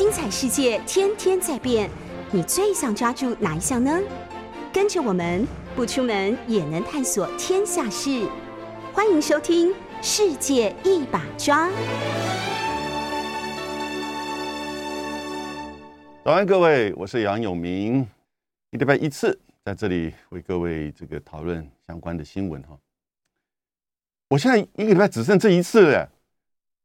[0.00, 1.90] 精彩世界天天在变，
[2.32, 4.00] 你最想抓住哪一项呢？
[4.72, 8.26] 跟着我们不出门也能探索天下事，
[8.94, 9.68] 欢迎收听
[10.00, 11.68] 《世界一把抓》。
[16.24, 18.08] 早安，各位，我是杨永明，
[18.70, 22.74] 一礼拜一次在这里为各位这个讨论相关的新闻哈。
[24.30, 26.10] 我现在一个礼拜只剩这一次了，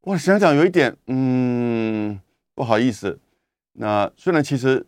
[0.02, 2.20] 我想想有一点，嗯，
[2.55, 3.20] 不好意思。
[3.73, 4.84] 那虽然其实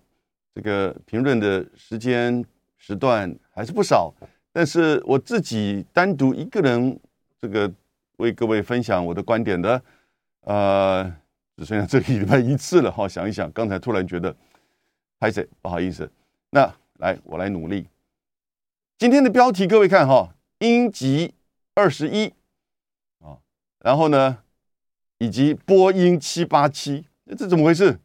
[0.56, 2.44] 这个评论的时间
[2.78, 4.12] 时段还是不少，
[4.52, 7.00] 但是我自己单独一个人
[7.40, 7.72] 这个
[8.18, 9.80] 为各位分享我的观点的，
[10.42, 11.16] 呃。
[11.60, 14.36] 只剩下这个礼拜一次了哈，想一想，刚才突然觉得，
[15.18, 16.08] 拍谁不好意思，
[16.52, 17.88] 那来我来努力。
[19.00, 21.34] 今天的标题各位看哈，英吉
[21.74, 22.32] 二十一
[23.18, 23.42] 啊，
[23.80, 24.38] 然后呢，
[25.18, 28.00] 以及波音七八七，这怎么回事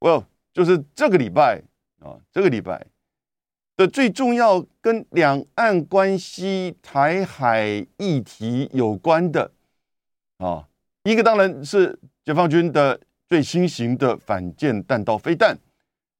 [0.00, 1.62] ？Well，就是这个礼拜
[2.00, 2.86] 啊，这个礼拜
[3.76, 9.52] 的最重要跟两岸关系、台海议题有关的
[10.38, 10.68] 啊，
[11.04, 11.98] 一个当然是。
[12.22, 15.58] 解放军的最新型的反舰弹道飞弹，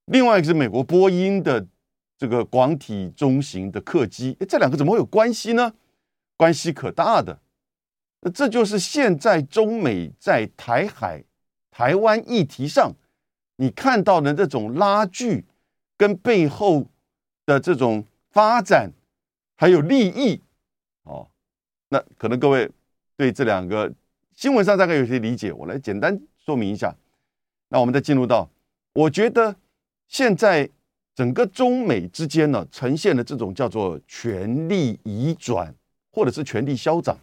[0.06, 1.64] 另外一个是美国波音的
[2.16, 5.74] 这个广体中型的客机，这两个怎么会有关系呢？
[6.38, 7.38] 关系可大的，
[8.22, 11.22] 那这就是现在中美在台海、
[11.70, 12.92] 台湾议题上，
[13.56, 15.44] 你看到的这种拉锯
[15.96, 16.86] 跟背后
[17.46, 18.90] 的这种发展
[19.56, 20.40] 还有利益，
[21.04, 21.28] 哦，
[21.88, 22.70] 那可能各位
[23.16, 23.92] 对这两个。
[24.32, 26.96] 新闻上大概有些理解，我来简单说明一下。
[27.68, 28.48] 那我们再进入到，
[28.94, 29.54] 我觉得
[30.08, 30.66] 现在
[31.14, 35.74] 整个中美之间呢，呈现的这种叫做权力移转，
[36.10, 37.18] 或者是权力消长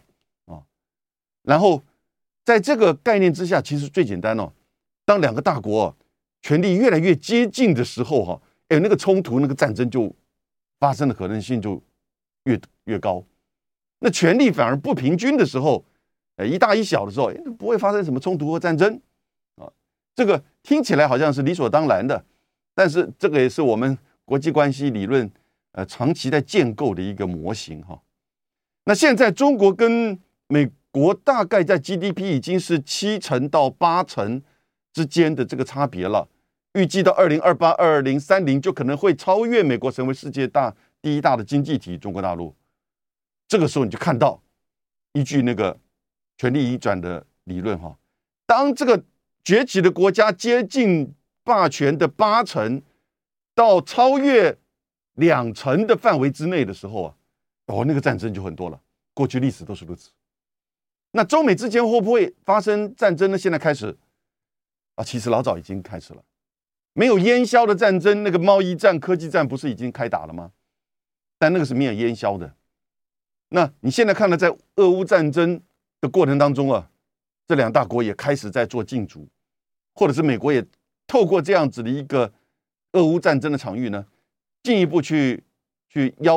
[0.46, 0.62] 啊。
[1.42, 1.82] 然后
[2.48, 4.50] 在这个概念之下，其实最简单哦，
[5.04, 5.94] 当两个大国
[6.40, 10.10] 权力越来越接近的时候，哈，哎，那个冲突、那个战争就
[10.80, 11.78] 发生的可能性就
[12.44, 13.22] 越越高。
[13.98, 15.84] 那权力反而不平均的时候。
[16.36, 18.98] 呃，一大一小的时候，不会发生什么冲突或战争，
[19.56, 19.68] 啊，
[20.14, 22.24] 这个听起来好像是理所当然的，
[22.76, 25.28] 但是这个也是我们国际关系理论
[25.72, 28.00] 呃长期在建构的一个模型哈。
[28.84, 30.16] 那现在中国跟
[30.46, 34.42] 美国大概在 GDP 已经是七成到八成
[34.92, 36.28] 之间的这个差别了，
[36.74, 42.54] 预计到二零二八、二零三零就可能会超越美国，成为世界大第一大的经济体中国大陆。
[43.46, 44.42] 这个时候你就看到
[45.12, 45.78] 依据那个。
[46.40, 47.98] 权力移转的理论哈，
[48.46, 49.02] 当这个
[49.42, 52.80] 崛起的国家接近霸权的八成
[53.56, 54.56] 到超越
[55.14, 57.14] 两成的范围之内的时候啊，
[57.66, 58.80] 哦，那个战争就很多了。
[59.12, 60.12] 过去历史都是如此。
[61.12, 63.38] 那中美之间会不会发生战争呢？
[63.38, 63.96] 现在开始
[64.96, 66.22] 啊，其实老早已经开始了。
[66.92, 70.52] 没有烟消的战争，那个贸易战、科技战不是已经开打了吗？
[71.38, 72.54] 但那个是没有烟消的。
[73.50, 75.62] 那你现在看到在俄乌战争。
[76.00, 76.88] 的过程当中啊，
[77.48, 79.26] 这两大国也开始在做竞逐，
[79.96, 80.64] 或者是美国也
[81.08, 82.32] 透过这样子的一个
[82.92, 84.06] 俄乌战争的场域呢，
[84.62, 85.42] 进一步去
[85.88, 86.34] 去压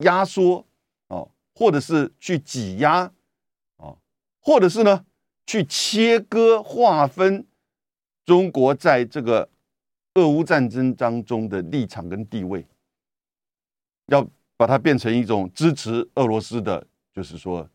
[0.00, 0.66] 压缩
[1.08, 3.10] 啊，或者是去挤压，
[4.40, 5.04] 或者是呢
[5.46, 7.46] 去切割划分
[8.24, 9.48] 中国在这个
[10.14, 12.66] 俄乌战争当中的立场跟地位，
[14.06, 17.68] 要把它变成一种支持俄罗斯的，就是说。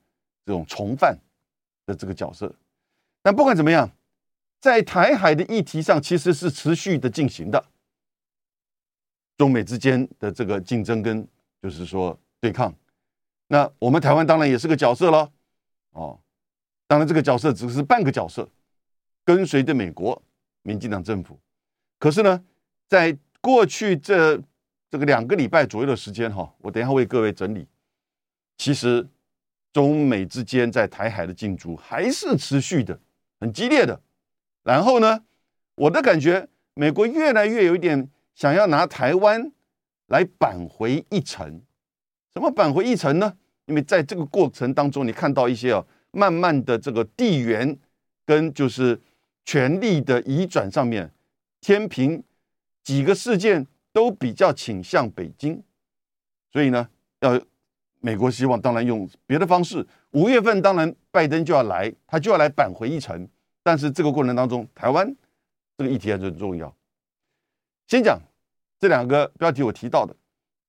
[0.48, 1.18] 这种从犯
[1.88, 2.54] 的这个角色，
[3.24, 3.90] 但不管怎么样，
[4.62, 7.66] 在台海的议题上，其实是持续的进行的。
[9.36, 11.28] 中美之间的这个竞争跟
[11.64, 12.72] 就是说对抗，
[13.48, 15.32] 那我们台湾当然也是个角色了。
[15.94, 16.20] 哦，
[16.88, 18.50] 当然这个角色只是半个角色，
[19.24, 20.22] 跟随着美国
[20.64, 21.40] 民进党政府。
[22.00, 22.44] 可是呢，
[22.88, 24.42] 在过去这
[24.90, 27.68] 这个两个礼拜左右的时间，哈，我等一下为各位整理，
[28.58, 29.08] 其实。
[29.74, 32.98] 中美之间在台海的竞逐还是持续的，
[33.42, 34.02] 很激烈的。
[34.64, 35.22] 然后呢，
[35.76, 39.52] 我的感觉，美国越来越有一点想要拿台湾
[40.08, 41.62] 来扳回一城。
[42.34, 43.36] 什么扳回一城呢？
[43.66, 45.86] 因为在这个过程当中，你看到一些啊，
[46.16, 47.78] 慢慢的这个地缘
[48.26, 49.00] 跟就是
[49.44, 51.12] 权力的移转上面，
[51.62, 52.24] 天平
[52.84, 55.62] 几个事件都比较倾向北京，
[56.52, 56.90] 所以呢，
[57.20, 57.40] 要。
[58.02, 59.84] 美国希望当然用别的方式。
[60.12, 63.28] 五月份当然拜登就要来，他就要来扳回一城。
[63.64, 65.12] 但是这个过程当中，台湾
[65.76, 66.72] 这个议题还是很重要。
[67.88, 68.22] 先讲
[68.80, 70.16] 这两个标题我提到的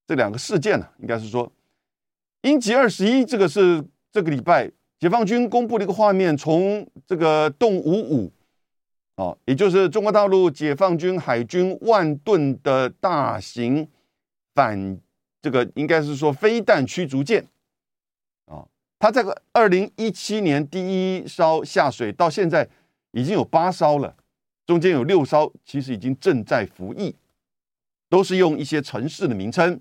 [0.06, 1.52] 这两个事件呢，应该是说
[2.40, 8.32] 英吉二十一这个是这个礼拜解放军公布的一个画面，从这个动五五
[9.16, 13.86] 哦，也就是中国大陆解放军海军万吨的大型
[14.54, 14.98] 反
[15.42, 17.46] 这个应该是说飞弹驱逐舰
[18.46, 18.66] 啊，
[18.98, 22.68] 它这个二零一七年第一艘下水，到现在
[23.12, 24.16] 已经有八艘了，
[24.66, 27.14] 中间有六艘其实已经正在服役，
[28.08, 29.78] 都是用一些城市的名称，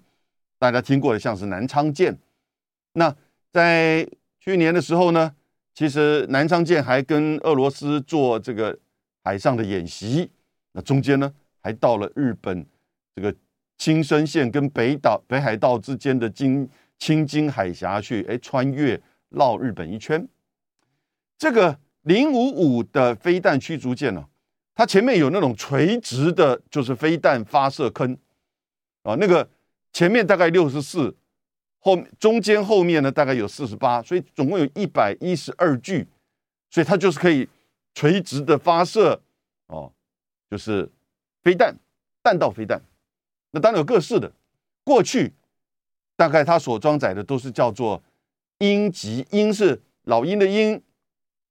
[0.59, 2.17] 大家听过的，像是南昌舰。
[2.93, 3.15] 那
[3.51, 4.07] 在
[4.45, 5.35] 去年的时候呢，
[5.73, 8.79] 其实南昌舰还跟俄罗斯做这个。
[9.27, 10.29] 海上的演习，
[10.73, 12.63] 那中间呢，还到了日本
[13.15, 13.35] 这个
[13.75, 16.69] 青森县跟北岛北海道之间的金
[16.99, 20.29] 青金海峡去，哎，穿越绕日本一圈。
[21.39, 24.23] 这个零五五的飞弹驱逐舰呢，
[24.75, 28.15] 它前面有那种垂直的，就是飞弹发射坑
[29.01, 29.49] 啊，那个
[29.91, 31.17] 前面大概六十四，
[31.85, 36.05] 后中间后面呢大概有四十八，所以总共有一百一十二具，
[36.69, 37.47] 所以它就是可以。
[37.97, 39.21] 垂直的发射，
[39.67, 39.89] 哦，
[40.51, 40.91] 就是
[41.41, 41.73] 飞弹，
[42.21, 42.81] 弹道飞弹。
[43.51, 44.29] 那当然有各式的。
[44.83, 45.31] 过去
[46.17, 48.03] 大概它所装载的都是叫做
[48.57, 50.81] 鹰级，鹰是老鹰的鹰，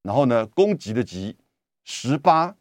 [0.03, 1.35] 然后呢，攻击的击，
[1.85, 2.55] 十八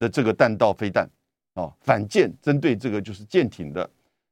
[0.00, 1.08] 的这个弹道飞弹，
[1.54, 3.88] 哦，反舰针对这个就是舰艇的。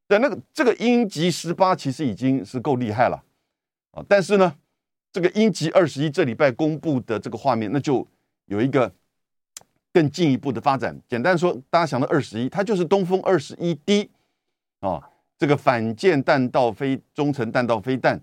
[0.09, 3.23] 但那个这个鹰击十八其实已经是够厉害了，
[3.93, 4.57] 啊，但是呢，
[5.13, 8.05] 这个鹰击二十一这礼拜公布的这个画面，那就。
[8.51, 8.91] 有一个
[9.93, 10.99] 更进一步的发展。
[11.07, 14.11] 简单说，大家想到二十一，它就是东风二十一 D
[14.81, 15.07] 啊，
[15.37, 18.19] 这个反舰弹道飞中程弹道飞弹，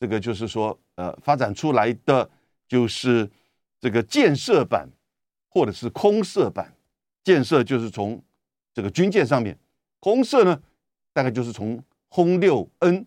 [0.00, 2.30] 这个就是说，呃，发展出来的
[2.66, 3.30] 就是
[3.78, 4.88] 这个舰射版
[5.50, 6.72] 或者是空射版。
[7.22, 8.24] 舰射就是从
[8.72, 9.58] 这个军舰上面，
[10.00, 10.58] 空射呢，
[11.16, 13.06] 大概就是从轰六 N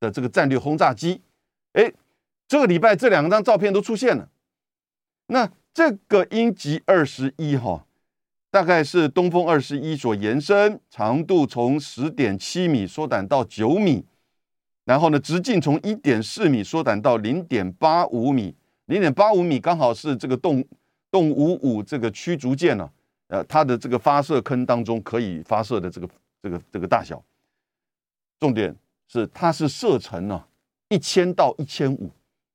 [0.00, 1.20] 的这个战略轰炸机。
[1.74, 1.92] 哎，
[2.48, 4.30] 这个礼拜这两张照片都出现了，
[5.26, 5.50] 那。
[5.72, 7.86] 这个鹰击二十一哈，
[8.50, 14.04] 大概是东风二十一所延伸，长度从十点七米缩短到九米，
[14.84, 18.52] 然后呢，直径从一点四米缩短到零点八五米，
[18.86, 20.62] 零点八五米刚好是这个动
[21.08, 22.90] 动五五这个驱逐舰呢，
[23.28, 26.08] 呃，它的这个发射坑当中可以发射的这个
[26.42, 27.22] 这个这个大小。
[28.40, 28.74] 重点
[29.06, 30.44] 是它是射程呢
[30.88, 32.10] 一千到一千五，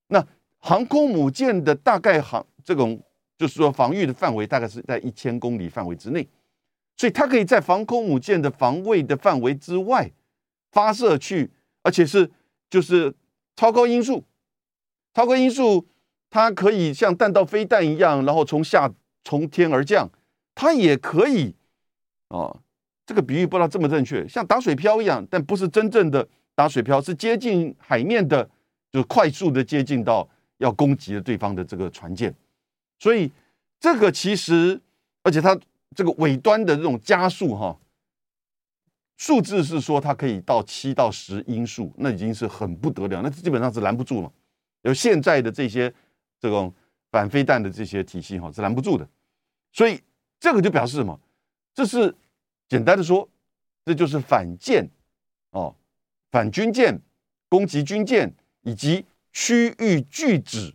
[0.08, 0.26] 那
[0.58, 3.02] 航空母舰的大概航这种。
[3.38, 6.26] 就是说，防御的范围大概是在一千公里范围之内，
[6.96, 10.10] 所以它可以在防空母舰的防卫的范围之外
[10.72, 11.52] 发射去，
[11.84, 12.32] 而且是
[12.70, 13.14] 就是
[13.58, 14.24] 超高音速，
[15.14, 15.86] 超高音速，
[16.30, 18.90] 它可以像弹道飞弹一样，然后从下
[19.26, 20.10] 从天而降，
[20.56, 21.56] 它也可以
[22.30, 22.62] 啊，
[23.06, 28.50] 这个比喻不知道这么正确，像打水漂一样，但不是真正的打水漂，是接近海面的，
[28.92, 32.34] 就快速的接近到要攻击的对方的这个船舰。
[32.98, 33.32] 所以
[33.80, 34.80] 这个其实，
[35.22, 35.58] 而且它
[35.96, 37.78] 这个尾端的这种加速哈，
[39.18, 44.32] 数字是说它可以到七到十音速，那已经是很不得了，那基本上是拦不住了。
[44.82, 45.94] 有现在的这些
[46.40, 46.74] 这种
[47.12, 49.08] 反飞弹的这些体系哈是拦不住的，
[49.72, 50.00] 所以
[50.40, 51.20] 这个就表示什么？
[51.74, 52.16] 这是
[52.68, 53.28] 简单的说，
[53.86, 54.90] 这就是反舰
[55.52, 55.76] 哦，
[56.32, 57.00] 反军舰
[57.48, 60.74] 攻击军舰以及区域拒止。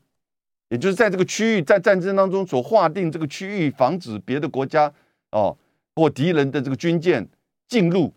[0.69, 4.93] 也就是在这个区域，在战争当中所划定这个区域，防止别的国家
[5.33, 5.59] 哦
[5.97, 7.29] 或敌人的这个军舰
[7.67, 8.15] 进入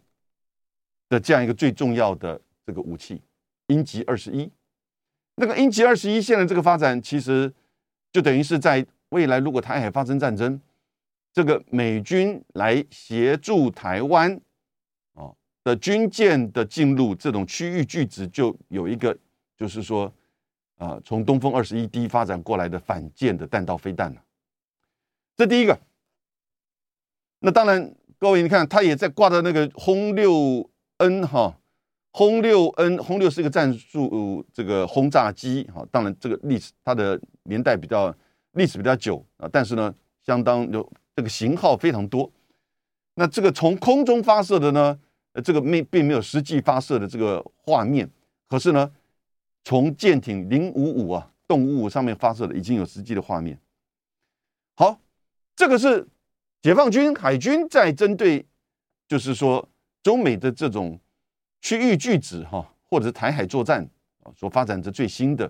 [1.10, 3.20] 的这样一个最重要的这个武器——
[3.70, 4.52] 鹰击二十一。
[5.38, 7.52] 那个鹰击二十一现在这个发展，其实
[8.12, 10.62] 就等于是在未来，如果台海发生战争，
[11.34, 14.40] 这个美军来协助台湾
[15.16, 19.18] 哦的军舰的进入这种区域拒止，就有一个
[19.58, 20.14] 就是说。
[20.78, 24.20] 啊，从东风二十一 D 发展过来的反舰的弹道飞弹呢？
[25.38, 25.80] 这第一个。
[27.40, 31.58] 那当然，各位你看，它也在挂的那个轰六 N 哈，
[32.12, 35.86] 轰六 N，轰六是一个战术这个轰炸机哈。
[35.90, 38.14] 当然，这个历史它的年代比较
[38.54, 39.94] 历史比较久啊，但是呢，
[40.26, 42.32] 相当有这个型号非常多。
[43.16, 45.00] 那这个从空中发射的呢，
[45.34, 48.10] 呃，这个没并没有实际发射的这个画面，
[48.48, 48.92] 可是呢。
[49.66, 53.58] 从舰艇零五五啊，动五五上面发射的已经有实际的画面。
[54.76, 55.00] 好，
[55.56, 56.06] 这个是
[56.62, 58.46] 解放军海军在针对，
[59.08, 59.66] 就是说
[60.04, 61.00] 中美的这种
[61.62, 63.90] 区域拒止哈，或者是台海作战
[64.24, 65.50] 啊，所发展的最新的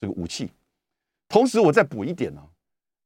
[0.00, 0.50] 这个武器。
[1.28, 2.42] 同时，我再补一点呢，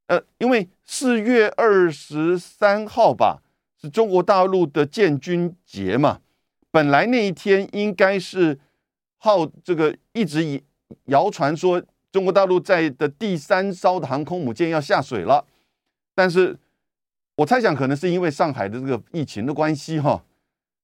[0.07, 3.41] 呃，因为四月二十三号吧，
[3.81, 6.21] 是中国大陆的建军节嘛，
[6.71, 8.59] 本来那一天应该是。
[9.17, 10.61] 号这个一直以
[11.05, 11.81] 谣传说
[12.11, 15.43] 中国大陆在的第三艘的航空母舰要下水了，
[16.13, 16.55] 但是
[17.37, 20.23] 我猜想可能是因为上海的这个疫情的关系哈，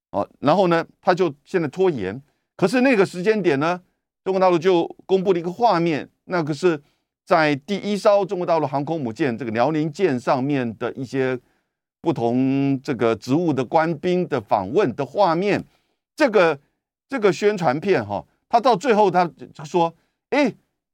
[0.09, 2.19] 哦，然后呢，他就现在拖延。
[2.55, 3.79] 可是那个时间点呢，
[4.23, 6.81] 中国大陆就公布了一个画面，那个是
[7.25, 11.39] 在第一艘中国大陆航空母舰这个辽宁舰上面的一些
[12.01, 15.63] 不同这个职务的官兵的访问的画面。
[16.15, 16.59] 这个
[17.07, 19.29] 这个宣传片哈，他到最后他
[19.63, 19.95] 说，
[20.29, 20.53] 哎，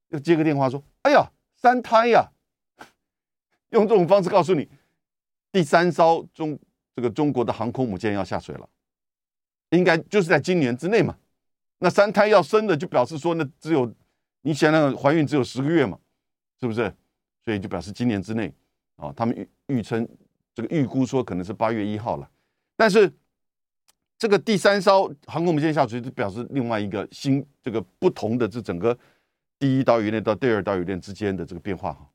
[0.09, 2.31] 又接个电话说，哎呀，三胎呀，
[3.71, 4.69] 用这种方式告诉你。
[5.51, 6.57] 第三艘中
[6.95, 8.69] 这个中国的航空母舰要下水了，
[9.71, 11.17] 应该就是在今年之内嘛。
[11.79, 13.91] 那三胎要生的，就表示说那，只有
[14.41, 15.97] 你想想怀孕只有十个月嘛，
[16.59, 16.93] 是不是？
[17.45, 18.53] 所以就表示今年之内
[18.97, 20.07] 啊，他们预预称
[20.53, 22.29] 这个预估说可能是八月一号了。
[22.75, 23.11] 但是
[24.17, 28.97] 这个第三艘航空母舰下水，就表示另外一个新这个不同的这整个
[29.57, 32.09] 第一岛屿链到第二岛屿链之间的这个变化哈。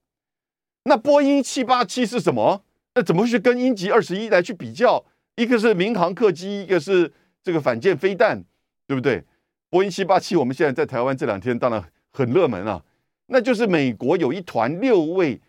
[0.84, 2.64] 那波音七八七是什么？
[2.94, 5.02] 那怎么去跟鹰击二十一来去比较？
[5.36, 7.10] 一个是民航客机，一个是
[7.42, 8.44] 这个反舰飞弹，
[8.86, 9.24] 对不对？
[9.70, 12.84] 波音七八七，我们现在在台湾这两天当然很热门啊。
[13.26, 15.40] 那就是美国有一团六位、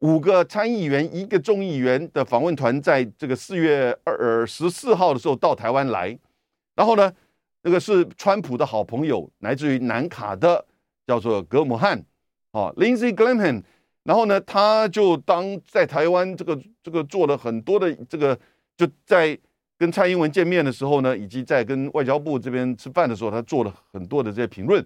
[0.00, 6.16] 五个参议员、一个众议员的访问团，在这个四月二十四号的时候到台湾来。
[6.74, 7.12] 然后呢，
[7.62, 10.64] 那个是川普的好朋友，来自于南卡的，
[11.06, 12.04] 叫做格姆汉，
[12.52, 13.62] 哦，Lindsey Graham。
[14.04, 18.36] 然后呢，他就当在台湾这个这个做了很多的这个，
[18.76, 19.38] 就在
[19.78, 24.84] 跟蔡英文见面的时候呢，以及在跟外交部这边吃饭的时候，他做了很多的这些评论。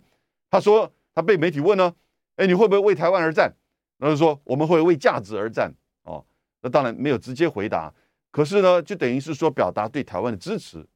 [0.50, 1.90] 他说他被媒体问呢，
[2.36, 3.52] 哎，你会不会为台湾而战？
[3.98, 5.72] 然后说我们会为价值而战。
[6.04, 6.24] 哦，
[6.62, 7.92] 那当然没有直接回答，
[8.30, 10.86] 可是呢，就等于是说表达对台湾的支持。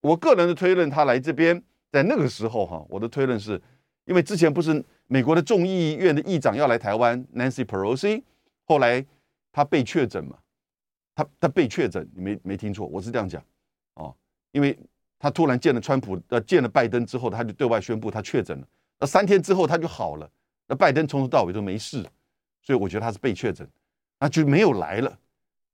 [0.00, 3.60] 我个人的推论，他来这边在那个时候哈，我的推论是
[4.06, 4.84] 因为之前不是。
[5.06, 8.22] 美国的众议院的议长要来台湾，Nancy Pelosi，
[8.64, 9.04] 后来
[9.52, 10.38] 他被确诊嘛？
[11.14, 13.44] 他他被确诊，你没没听错，我是这样讲
[13.96, 14.16] 哦，
[14.52, 14.76] 因为
[15.18, 18.66] 他突然见了川普，呃，见了拜登之后，他就对外宣布他确诊了。
[18.98, 20.28] 那三天之后他就好了，
[20.66, 22.02] 那拜登从头到尾都没事，
[22.62, 23.68] 所以我觉得他是被确诊，
[24.20, 25.18] 那就没有来了。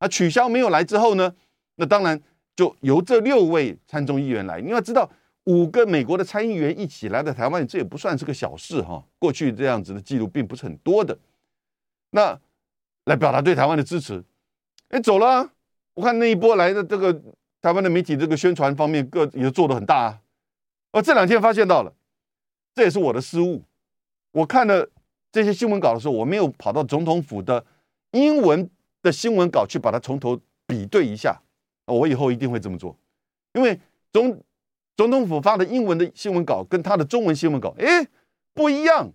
[0.01, 1.35] 那取消没有来之后呢？
[1.77, 2.21] 那当然
[2.57, 5.11] 就由这六位参众议员来，你要知道。
[5.45, 9.03] 五个美国的参议员一起来到台湾，这也不算是个小事哈。
[9.19, 11.19] 过去这样子的记录并不是很多的。
[12.11, 12.39] 那
[13.07, 14.23] 来表达对台湾的支持，
[14.89, 15.51] 哎，走了。
[15.95, 17.13] 我看那一波来的这个
[17.63, 20.21] 台湾的媒体，这个宣传方面各也做的很大啊。
[20.93, 21.93] 而这两天发现到了，
[22.75, 23.65] 这也是我的失误。
[24.33, 24.89] 我看了
[25.33, 27.65] 这些新闻稿的时候，我没有跑到总统府的
[28.13, 28.69] 英文
[29.03, 31.41] 的新闻稿去把它从头比对一下。
[31.87, 32.97] 我以后一定会这么做，
[33.55, 33.79] 因为
[34.13, 34.43] 总。
[34.97, 38.07] 总统府发的英文的新闻稿跟他的中文新闻稿，哎，
[38.53, 39.11] 不一样。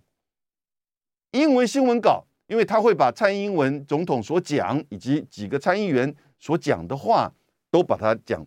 [1.30, 7.32] 英文新闻稿，因为他会把蔡英文总统所讲以及几个参议员所讲的话，
[7.70, 8.44] 都把它讲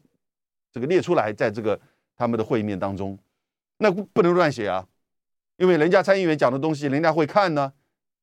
[0.69, 1.79] 这个列出来，在这个
[2.17, 3.17] 他们的会面当中，
[3.77, 4.85] 那不能乱写啊，
[5.59, 7.71] 因为人家参议员讲的东西，人家会看呢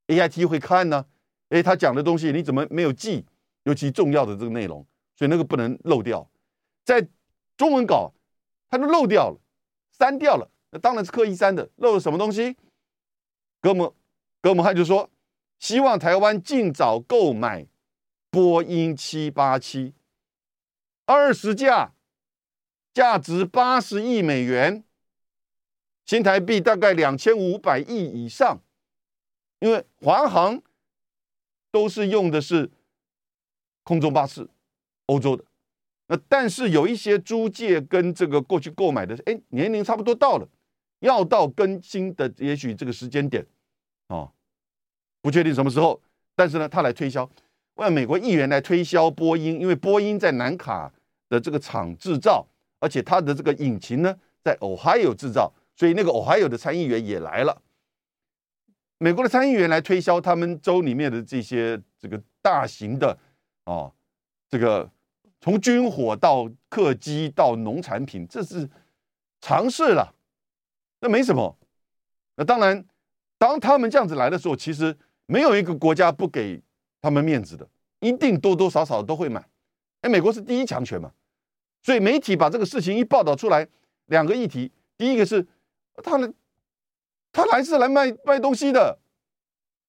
[0.08, 1.06] ，A I T 会看呢，
[1.50, 3.24] 哎，他讲的东西你怎么没有记？
[3.62, 6.28] 尤其重要的这个内容，所以那个不能漏掉，
[6.84, 7.06] 在
[7.56, 8.12] 中文稿。
[8.68, 9.38] 他就漏掉了，
[9.96, 11.70] 删掉了，那当然是刻意删的。
[11.76, 12.56] 漏了什么东西？
[13.60, 13.94] 格姆
[14.42, 15.08] 格姆汉就说，
[15.60, 17.64] 希望台湾尽早购买
[18.28, 19.94] 波音七八七，
[21.04, 21.92] 二十架，
[22.92, 24.82] 价值八十亿美元，
[26.06, 28.58] 新台币大概两千五百亿以上。
[29.60, 30.62] 因为华航
[31.70, 32.70] 都是用的是
[33.82, 34.46] 空中巴士，
[35.06, 35.42] 欧洲的。
[36.08, 40.46] 那但是有一些租借跟这个过去购买的，哎，年龄差不多到了，
[41.00, 43.44] 要到更新的，也许这个时间点，
[44.08, 44.30] 哦，
[45.22, 46.00] 不确定什么时候。
[46.34, 47.28] 但是呢，他来推销，
[47.76, 50.92] 为美国议员来推销波音，因为波音在南卡
[51.30, 52.46] 的这个厂制造，
[52.78, 57.62] 而且它的这个引擎呢在 Ohio 制造，所以那个 Ohio 的参议员也来了。
[58.98, 63.16] 美国的参议员来推销他们州里面的这些这个大型的，
[63.66, 63.92] 哦，
[64.48, 64.90] 这个。
[65.38, 68.68] 从军火到客机到农产品，这是
[69.40, 70.12] 尝试了，
[71.00, 71.56] 那没什么。
[72.34, 72.84] 那当然，
[73.38, 76.60] 当他们这样子来的时候，其实没有一个国家不给
[77.00, 77.68] 他们面子的，
[78.00, 79.46] 一定多多少少都会买。
[80.00, 81.12] 哎，美国是第一强权嘛，
[81.82, 83.68] 所以媒体把这个事情一报道出来，
[84.06, 85.46] 两个议题，第一个是
[86.02, 86.32] 他来，
[87.32, 88.98] 他来是来卖卖东西的，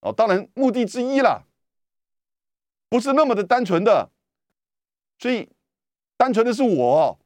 [0.01, 1.43] 哦，当然目的之一啦，
[2.89, 4.09] 不是那么的单纯的。
[5.19, 5.49] 所以，
[6.15, 7.19] 单纯的是我，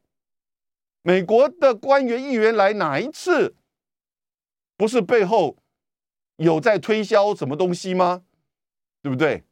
[1.01, 3.55] 美国的官员议员来哪一次，
[4.77, 5.57] 不是背后
[6.37, 8.23] 有在推销什么东西吗？
[9.01, 9.43] 对不对？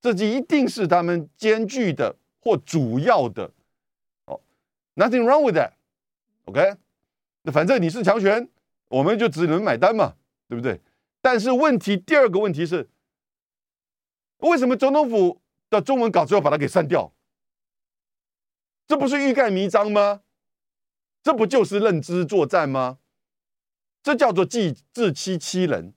[0.00, 3.52] 这就一定是他们兼具的或主要的。
[4.26, 4.40] 哦
[4.96, 6.76] ，nothing wrong with that，OK？
[7.46, 8.48] 那反正你是强权，
[8.88, 10.16] 我们就只能买单嘛，
[10.48, 10.80] 对不对？
[11.20, 12.88] 但是问题第二个问题是，
[14.38, 17.14] 为什么总统府的中文稿子要把它给删掉？
[18.86, 20.22] 这不是欲盖弥彰吗？
[21.22, 22.98] 这不就是认知作战吗？
[24.02, 25.94] 这叫做自自欺欺人。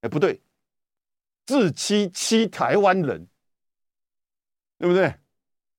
[0.00, 0.40] 哎，不对，
[1.46, 3.28] 自欺欺台湾人，
[4.78, 5.14] 对不对？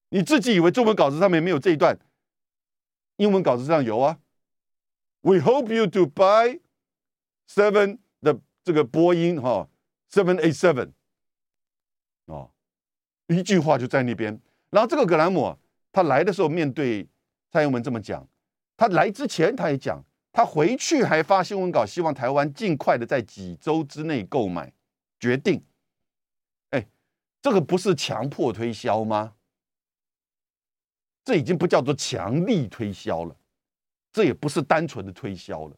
[0.09, 1.97] 你自己以为中文稿子上面没有这一段，
[3.17, 4.19] 英文稿子上有啊。
[5.25, 6.59] We hope you to buy
[7.49, 9.67] seven 的这个波音哈
[10.11, 10.91] ，seven eight seven，
[12.25, 12.51] 哦，
[13.25, 14.39] 一句话就在那边。
[14.69, 15.57] 然后这个格兰姆
[15.91, 17.09] 他来的时候面对
[17.49, 18.27] 蔡英文这么讲，
[18.77, 20.05] 他来之前他也讲。
[20.31, 24.73] 他回去还发新闻稿，希望台湾尽快的在几周之内购买
[25.17, 25.63] 决定。
[26.71, 26.85] 哎，
[27.41, 29.33] 这个不是强迫推销吗？
[31.23, 33.35] 这已经不叫做强力推销了，
[34.15, 35.75] 这也不是单纯的推销了。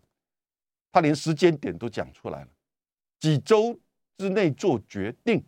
[0.92, 2.48] 他连时间点都讲出来了，
[3.20, 3.80] 几周
[4.16, 5.44] 之内做决定。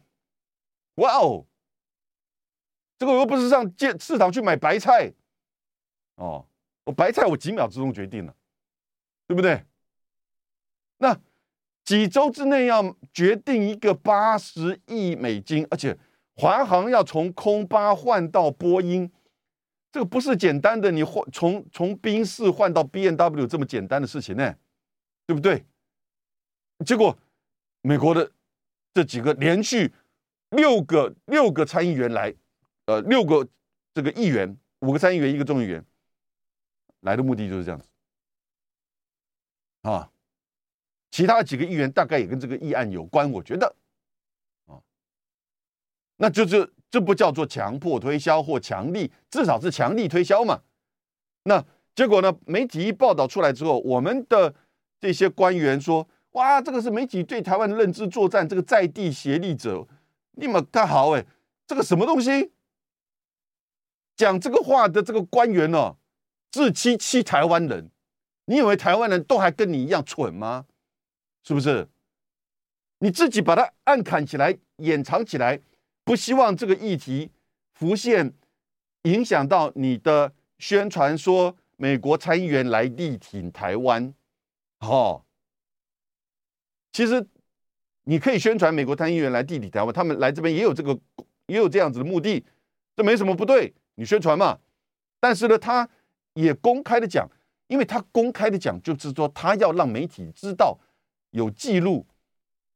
[0.95, 1.45] 哇哦，
[2.97, 5.13] 这个又不是上街市场去买白菜
[6.15, 6.47] 哦，
[6.85, 8.35] 我白菜我几秒之中决定了。
[9.27, 9.63] 对不对？
[10.97, 11.15] 那
[11.83, 15.95] 几周之内要决定一个八十亿美金，而且
[16.35, 19.11] 华航要从空巴换到波音，
[19.91, 24.55] 这个不是简单的，你换从从宾士换到 B N W 这么简单的事情呢，
[25.25, 25.65] 对不对？
[26.85, 27.17] 结果
[27.81, 28.31] 美国的
[28.93, 29.93] 这几个连续
[30.51, 32.33] 六个六个参议员来，
[32.85, 33.47] 呃，六个
[33.93, 35.83] 这个议员，五个参议员，一个众议员
[37.01, 37.87] 来的目的就是这样子。
[39.81, 40.11] 啊，
[41.09, 43.75] 其他几个议员大概也跟这个议案有关，我觉得，
[44.65, 44.79] 啊，
[46.17, 50.61] 那就这这不叫做强迫推销或强力，至少是强力推销嘛。
[51.43, 51.63] 那
[51.95, 52.35] 结果呢？
[52.45, 54.53] 媒体一报道出来之后，我们的
[54.99, 59.85] 这些官员说：“哇，这个是媒体对台湾的认知作战，这个在地协力者，
[60.33, 61.25] 你们看好哎，
[61.67, 62.51] 这个什么东西？
[64.15, 65.95] 讲这个话的这个官员呢，
[66.51, 67.89] 自欺欺台湾人。”
[68.45, 70.65] 你以为台湾人都还跟你一样蠢吗？
[71.43, 71.87] 是不是？
[72.97, 75.59] 你自己把它暗砍起来、掩藏起来，
[76.09, 77.29] 不希望这个议题
[77.71, 78.33] 浮现，
[79.03, 84.11] 影响到你的宣传，说美国参议员来力挺台湾。
[84.79, 85.23] 哦，
[86.91, 87.23] 其实
[88.05, 90.99] 你可以宣传美国参议员来力挺台湾，他们来这边也有这个，
[91.45, 92.43] 也有这样子的目的，
[92.95, 94.57] 这没什么不对，你宣传嘛。
[95.19, 95.87] 但是呢，他
[96.33, 97.29] 也公开的讲。
[97.67, 100.75] 因为他公开的讲，就是说他要让媒体知道
[101.29, 102.07] 有记录。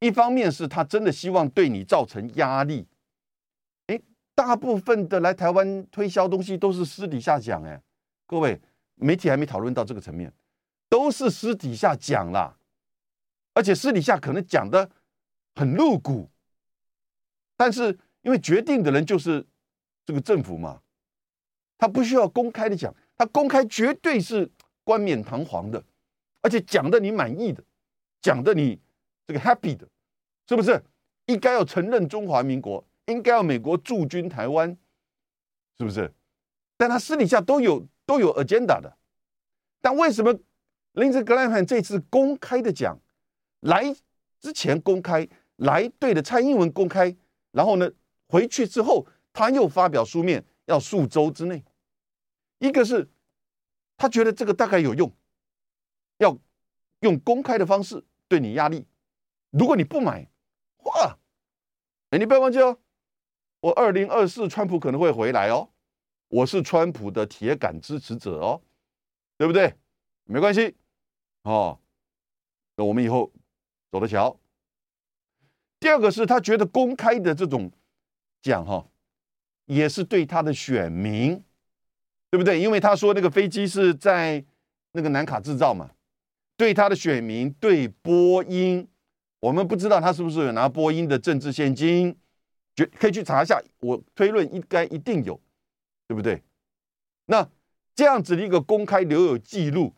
[0.02, 2.86] 一方面是他真的希望对你造成压力。
[4.36, 7.82] 大部分的来台湾推销东西都是私底下讲，哎，
[8.26, 8.60] 各位
[8.96, 10.34] 媒体还没讨论到这个层面，
[10.90, 12.58] 都是私底下讲啦，
[13.54, 14.90] 而且私底下可能讲的
[15.56, 16.30] 很露骨。
[17.56, 19.46] 但是因为决定的人就是
[20.06, 20.82] 这个政府嘛，
[21.78, 24.52] 他不需要公开的讲，他公开绝对是。
[24.86, 25.82] 冠冕堂皇的，
[26.42, 27.64] 而且讲的你满意的，
[28.22, 28.78] 讲的你
[29.26, 29.88] 这个 happy 的，
[30.46, 30.84] 是不是？
[31.28, 34.78] 应该要承认中华民国，应该要美国驻军台湾，
[35.78, 36.14] 是不是？
[36.78, 38.98] 但他私底下都有都有 agenda 的。
[39.82, 40.38] 但为什么
[40.94, 43.00] 林兹格兰汉这次公开的讲，
[43.62, 43.96] 来
[44.40, 47.16] 之前公开，来对的蔡英文公开，
[47.52, 47.92] 然后呢
[48.28, 51.64] 回去之后他又发表书面，要数周之内，
[52.60, 53.10] 一个是。
[53.96, 55.10] 他觉得这个大概有用，
[56.18, 56.36] 要
[57.02, 58.86] 用公开的方式对你压力。
[59.52, 60.28] 如果你不买，
[60.80, 61.18] 哇，
[62.10, 62.78] 哎，你不要忘记哦，
[63.64, 65.70] 我二零二四川普可能会回来哦，
[66.28, 68.62] 我是川普的铁杆支持者哦，
[69.38, 69.74] 对不对？
[70.26, 70.76] 没关系
[71.44, 71.80] 哦，
[72.76, 73.32] 那我们以后
[73.90, 74.38] 走着瞧。
[75.80, 77.72] 第二个是他觉得公开的这种
[78.42, 78.86] 讲哈，
[79.68, 81.42] 也是对他的选民。
[82.30, 82.60] 对不对？
[82.60, 84.44] 因为他说那个飞机是在
[84.94, 85.92] 那个南卡制造嘛，
[86.58, 88.88] 对他的选民，对波音，
[89.40, 92.18] 我们不知道他是不是有拿波音的政治现金，
[92.76, 93.62] 就可以去查一下。
[93.80, 95.40] 我推论应该一定有，
[96.08, 96.42] 对不对？
[97.26, 97.48] 那
[97.96, 99.94] 这样子的一个公开留有记录，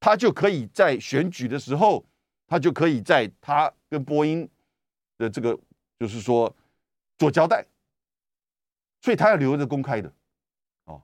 [0.00, 2.04] 他就可以在选举的时候，
[2.46, 4.48] 他就可以在他跟波音
[5.18, 5.58] 的这个
[5.98, 6.54] 就是说
[7.18, 7.64] 做交代，
[9.00, 10.12] 所以他要留着公开的。
[10.84, 11.02] 哦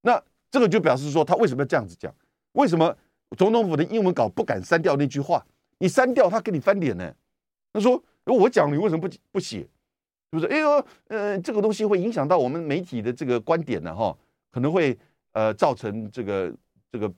[0.00, 2.14] 那这个就表示说，他为什么要这样子讲？
[2.52, 2.96] 为什么
[3.36, 5.44] 总统府的英文稿不敢删掉那句话？
[5.78, 7.14] 你删掉，他跟你翻脸呢？
[7.72, 8.02] 他说
[8.32, 9.60] ：“我讲，你为什么不不写？
[9.60, 9.68] 是
[10.30, 10.46] 不是？
[10.46, 14.16] 哎呦，呃，这个东西会影响到我们媒体的这个观点呢，哈，
[14.50, 14.98] 可能会
[15.32, 16.52] 呃造成这个
[16.90, 17.12] 这个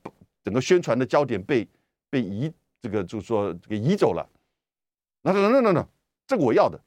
[0.44, 1.66] 整个宣传的焦点被
[2.10, 4.28] 被移，这个就是说给移走了。
[5.22, 5.88] 那那那那那，
[6.26, 6.78] 这个我要的，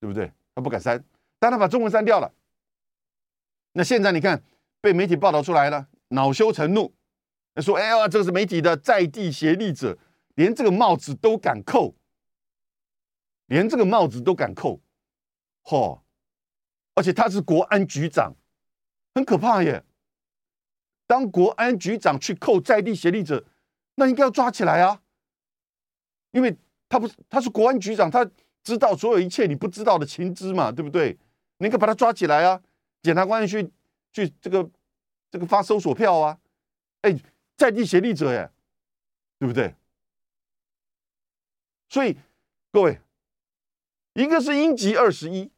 [0.00, 0.30] 对不对？
[0.54, 1.02] 他不敢删，
[1.38, 2.32] 但他把中文删掉了。
[3.72, 4.40] 那现在你看
[4.80, 6.92] 被媒体报道出来了，恼羞成怒，
[7.56, 9.98] 说：“哎呀，这个是媒体的在地协力者，
[10.36, 11.94] 连这个帽子都敢扣，
[13.46, 14.80] 连这个帽子都敢扣，
[15.64, 16.00] 嚯！
[16.94, 18.34] 而且他是国安局长，
[19.14, 19.84] 很可怕耶。
[21.06, 23.44] 当国安局长去扣在地协力者，
[23.96, 25.02] 那应该要抓起来啊，
[26.30, 26.56] 因为
[26.88, 28.28] 他不是他是国安局长，他
[28.62, 31.18] 知道所有一切你不知道的情资嘛，对不对？
[31.58, 32.62] 你应该把他抓起来啊。”
[33.02, 33.70] 检察官去
[34.12, 34.70] 去这个
[35.30, 36.40] 这个发搜索票啊，
[37.02, 37.14] 哎，
[37.54, 38.50] 在地协力者耶，
[39.38, 39.74] 对不对？
[41.90, 42.16] 所以
[42.72, 42.98] 各位，
[44.14, 45.50] 一个是英吉二十一，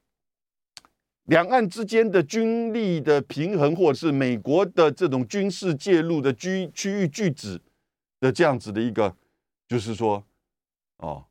[1.24, 7.60] 两岸之间的军力的平衡，或者是美国的这种军事介入的区区域拒止
[8.18, 9.16] 的这样子的一个，
[9.68, 10.24] 就是说，
[10.96, 11.26] 哦，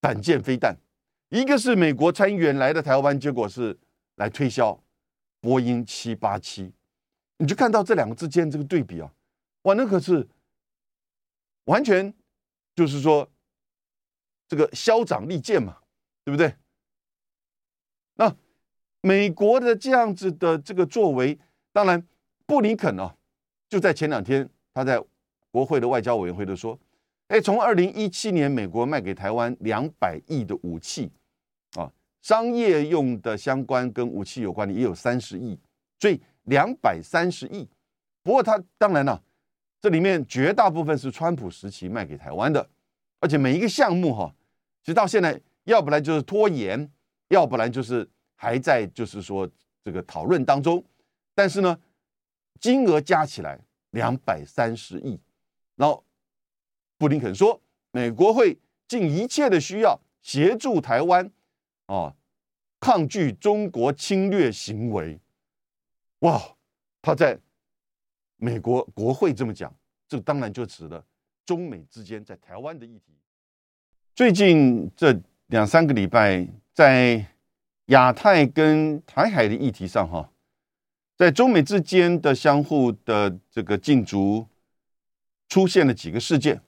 [0.00, 0.74] 反舰飞弹；
[1.28, 3.78] 一个是美国参议员来的台湾，结果是。
[4.18, 4.82] 来推销
[5.40, 6.72] 波音七八七，
[7.36, 9.14] 你就看到这两个之间这个对比啊，
[9.62, 10.26] 哇，那可是
[11.66, 12.12] 完全
[12.74, 13.30] 就是说
[14.48, 15.78] 这个消长利剑嘛，
[16.28, 16.54] 对不对？
[18.16, 18.36] 那
[19.00, 21.38] 美国的这样子的这个作为，
[21.72, 22.06] 当然
[22.44, 23.14] 布林肯呢
[23.66, 25.02] 就在前两天他在
[25.50, 26.78] 国会的外交委员会都说，
[27.28, 31.10] 哎，从二零一七年美国卖给台湾两百亿的武器
[31.72, 31.90] 啊。
[32.20, 35.58] 商业用的相关跟武器有关的也有三十亿，
[35.98, 37.66] 所以两百三十亿。
[38.22, 39.22] 不过他当然了，
[39.80, 42.68] 这里面绝大部分是川普时期卖给台湾的，
[43.18, 44.34] 而且每一个项目哈，
[44.82, 46.90] 其实到现在要不然就是拖延，
[47.28, 49.48] 要不然就是还在就是说
[49.84, 50.82] 这个讨论当中。
[51.34, 51.78] 但是呢，
[52.58, 55.20] 金额加起来两百三十亿。
[55.76, 56.02] 然后
[56.96, 61.30] 布林肯说，美国会尽一切的需要协助台湾。
[61.84, 62.14] 啊，
[62.80, 65.20] 抗拒中国侵略行为，
[66.20, 66.56] 哇！
[67.02, 67.38] 他在
[68.36, 69.74] 美国国会这么讲，
[70.08, 71.04] 这当然就指了
[71.44, 73.14] 中美之间在台湾的议题。
[74.14, 75.18] 最近这
[75.48, 77.26] 两三个礼拜，在
[77.86, 80.30] 亚太跟台海的议题上，哈，
[81.16, 84.46] 在中美之间的相互的这个竞逐，
[85.48, 86.62] 出现了几个事件，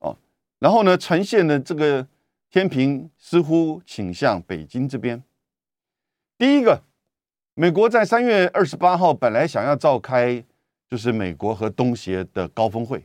[0.00, 0.18] 哦，
[0.58, 2.06] 然后呢，呈现的这个。
[2.50, 5.22] 天平似乎倾向北京这边。
[6.38, 6.82] 第一个，
[7.52, 10.42] 美国在三月二十八号本来想要召开
[10.88, 13.04] 就是美国和东协的高峰会，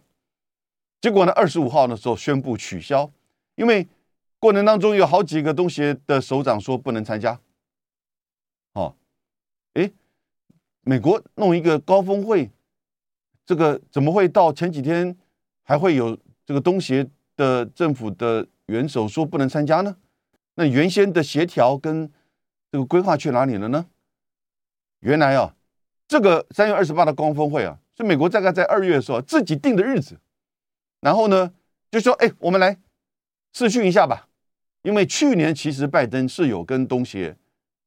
[1.01, 3.11] 结果呢，二十五号的时候宣布取消，
[3.55, 3.85] 因为
[4.43, 7.39] 过程当中有好几个东协的首长说不能参加。
[8.73, 8.93] 哦，
[9.75, 9.89] 哎，
[10.81, 12.51] 美国弄一个高峰会，
[13.45, 15.17] 这个怎么会到前几天
[15.61, 18.45] 还会有这个东协的政府的？
[18.67, 19.97] 元首说不能参加呢，
[20.55, 22.09] 那原先的协调跟
[22.71, 23.87] 这个规划去哪里了呢？
[24.99, 25.55] 原来啊，
[26.07, 30.17] 这个三月二十八的高峰会啊，是美国大概在二月的时候自己定的日子，
[31.01, 31.53] 然后呢
[31.91, 32.79] 就说，哎，我们来
[33.51, 34.29] 试训一下吧，
[34.83, 37.35] 因为去年其实拜登是有跟东协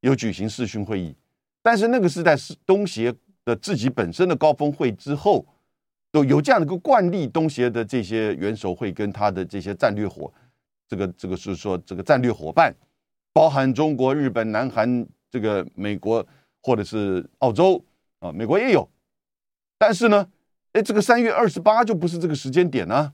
[0.01, 1.15] 有举行视讯会议，
[1.63, 5.47] 但是那个是在东协的自己本身的高峰会之后，
[6.11, 10.33] 都有这样的一个惯例，东协的这些元首会跟他的这些战略伙。
[10.89, 12.75] 这个这个是说，这个战略伙伴
[13.33, 16.25] 包含中国、日本、南韩，这个美国
[16.63, 17.85] 或者是澳洲
[18.21, 18.89] 啊，美国也有。
[19.77, 20.27] 但是呢，
[20.73, 23.13] 哎，这个三月二十八就不是这个时间点呢。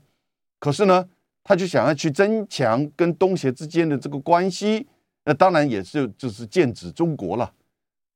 [0.59, 1.09] 可是呢，
[1.43, 4.87] 他就想要去增强跟东协之间的这个关系，
[5.25, 7.53] 那当然也是就是剑指中国了。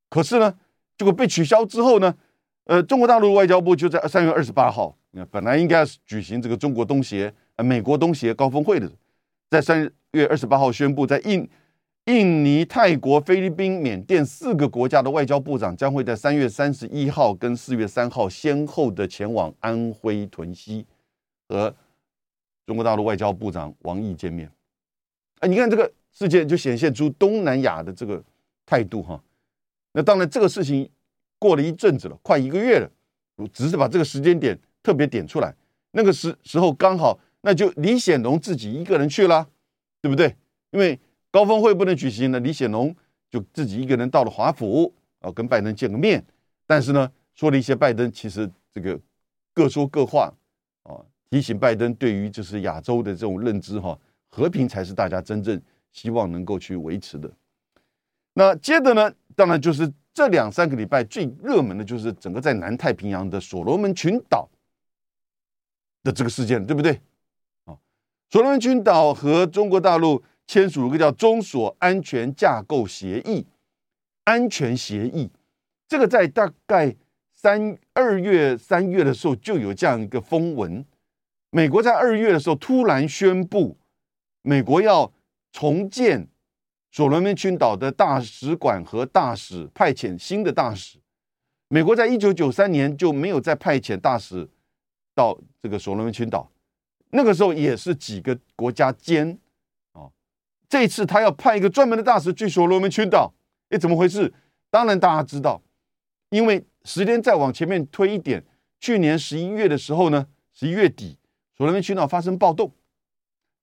[0.09, 0.53] 可是呢，
[0.97, 2.15] 结果被取消之后呢，
[2.65, 4.97] 呃，中国大陆外交部就在三月二十八号，
[5.29, 8.89] 本来应该是举行这个中国东协、呃美国东协高峰会的。
[9.49, 11.49] 在三月二十八号宣布，在印
[12.05, 20.85] 印尼、泰国、菲律宾、缅甸四个国家的外交部长将会在三月三十一号跟四月三号先后的前往安徽屯溪
[21.49, 21.73] 和
[22.67, 24.51] 中国大陆外交部长王毅见面。
[25.39, 28.23] 哎，你看这个事件就显现出东南亚的这个
[28.65, 29.19] 态度哈。
[29.93, 30.87] 那当然，这个事情
[31.39, 32.91] 过了一阵子了，快一个月了，
[33.37, 35.55] 我只是把这个时间点特别点出来。
[35.91, 37.19] 那个时时候刚好。
[37.41, 39.47] 那就李显龙自己一个人去了，
[40.01, 40.35] 对不对？
[40.71, 40.99] 因为
[41.31, 42.93] 高峰会不能举行呢，李显龙
[43.29, 46.21] 就自己一个人到了华府，啊，跟拜登见个面。
[46.65, 48.99] 但是呢，说了一些拜登其实这个
[49.53, 50.33] 各说各话，
[50.83, 53.97] 啊，提醒拜登对于就是亚洲的这种认知哈，
[54.29, 55.61] 和平才是大家真正
[55.91, 57.29] 希望能够去维持的。
[58.33, 64.47] 那接着呢，当然就是这两三个礼拜最热门的就是整个在南太平洋的所罗门群岛
[66.03, 66.93] 的这个事件，对不对？
[67.65, 67.75] 啊，
[68.29, 73.45] 所罗门群岛和中国大陆签署了个叫中所安全架构协议，
[74.23, 75.29] 安全协议，
[75.89, 76.95] 这个在大概
[77.33, 80.85] 三二月、三月的时候就有这样一个风闻。
[81.57, 83.75] 美国在二月的时候突然宣布，
[84.43, 85.11] 美国要
[85.51, 86.27] 重建
[86.91, 90.99] 所罗门群岛的大使馆和大使，派遣新的大使。
[91.67, 94.47] 美国在一九九三年就没有再派遣大使
[95.15, 96.51] 到这个所罗门群岛，
[97.09, 99.39] 那个时候也是几个国家间
[99.93, 100.05] 啊。
[100.69, 103.33] 这次他要派一个专门的大使去所罗门群岛，
[103.69, 104.31] 哎，怎么回事？
[104.69, 105.59] 当然大家知道，
[106.29, 108.45] 因为时间再往前面推一点，
[108.79, 111.17] 去年十一月的时候呢，十一月底。
[111.57, 112.71] 所罗门群岛发生暴动，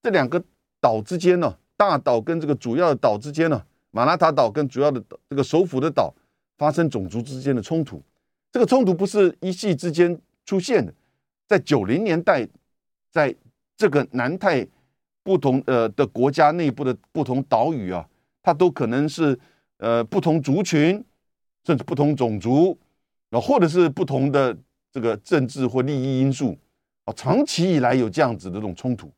[0.03, 0.43] 这两个
[0.81, 6.13] 岛之间呢，大岛跟这个主要的岛之间呢，马拉塔岛跟主要的这个首府的岛
[6.57, 8.01] 发生种族之间的冲突。
[8.51, 10.93] 这个冲突不是一夕之间出现的，
[11.47, 12.45] 在九零年代，
[13.09, 13.33] 在
[13.77, 14.67] 这个南太
[15.23, 18.05] 不同呃的国家内部的不同岛屿啊，
[18.43, 19.39] 它都可能是
[19.77, 21.01] 呃不同族群，
[21.63, 22.77] 甚至不同种族
[23.29, 24.57] 啊，或者是不同的
[24.91, 26.57] 这个政治或利益因素。
[27.05, 29.11] 哦，长期以来有这样子的这种冲突。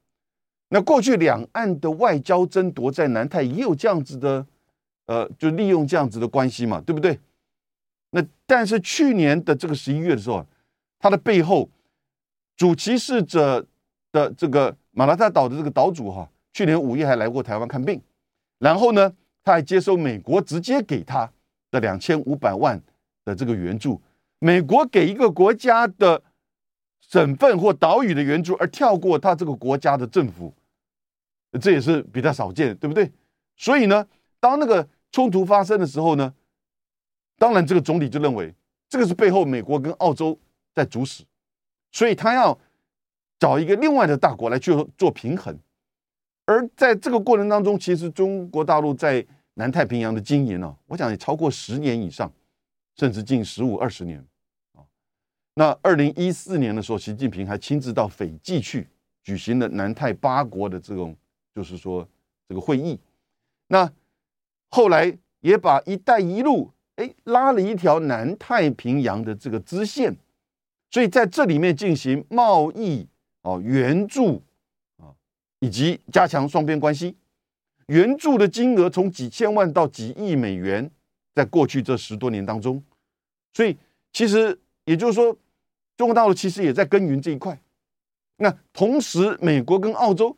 [0.70, 4.46] 那过去两岸的外交争夺在南太也有这样子的，
[5.06, 7.18] 呃，就利用这样子的关系嘛，对不对？
[8.10, 10.46] 那但是去年的这个十一月的时候，
[11.00, 11.70] 它的背后
[12.58, 13.66] 主歧视者
[14.12, 18.02] 的这个马拉塔岛的这个岛主哈，去年五月还来过台湾看病，
[18.60, 19.14] 然后呢，
[19.46, 21.32] 他还接收美国直接给他
[21.72, 22.78] 的两千五百万
[23.24, 24.02] 的这个援助，
[24.40, 26.22] 美国给一个国家的。
[27.08, 30.54] 省份或岛屿的援助，而跳过他这个国家的政府，
[31.62, 33.12] 这也是比较少见，对不对？
[33.56, 34.06] 所以呢，
[34.40, 36.34] 当那个冲突发生的时候呢，
[37.38, 38.54] 当然这个总理就认为
[38.90, 40.38] 这个是背后美国跟澳洲
[40.74, 41.24] 在主使，
[41.92, 42.58] 所以他要
[43.40, 45.58] 找一个另外的大国来去做平衡。
[46.46, 52.32] 而在这个过程当中，其实中国大陆在南太平洋的经营呢，我想也超过十年以上，
[52.98, 54.24] 甚至近十五二十年。
[55.60, 58.88] 那二零一四年的时候，习近平还亲自到斐济去
[59.24, 61.18] 举行了南太八国的这种，
[61.56, 62.08] 就是说
[62.48, 63.00] 这个会议。
[63.70, 63.92] 那
[64.70, 70.16] 后来也把“一带一路”哎拉了一条南太平洋的这个支线，
[70.92, 73.08] 所以在这里面进行贸易
[73.42, 74.40] 哦援助
[74.98, 75.10] 啊，
[75.60, 77.16] 以及加强双边关系。
[77.88, 80.88] 援助的金额从几千万到几亿美元，
[81.34, 82.84] 在过去这十多年当中，
[83.56, 83.76] 所以
[84.14, 85.36] 其实也就是说。
[85.98, 87.60] 中国大陆其实也在耕耘这一块，
[88.38, 90.38] 那同时美国跟澳洲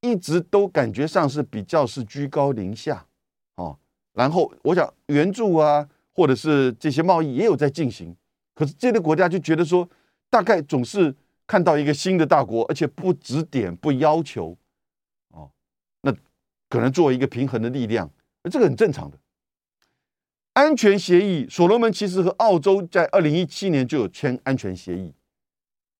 [0.00, 3.06] 一直都感觉上是比较是居高临下，
[3.54, 3.78] 哦，
[4.12, 8.14] 然后我想援助啊，或者是这些贸易也有在进行，
[8.54, 9.88] 可是这些国家就觉得说，
[10.28, 11.14] 大概总是
[11.46, 14.56] 看到一个新的大国，而且不指点不要求，
[15.28, 15.48] 哦，
[16.00, 16.12] 那
[16.68, 18.10] 可能作为一个平衡的力量，
[18.50, 19.16] 这个很正常的。
[20.56, 25.12] 安全协议，所罗门其实和澳洲在二零一七年就有签安全协议，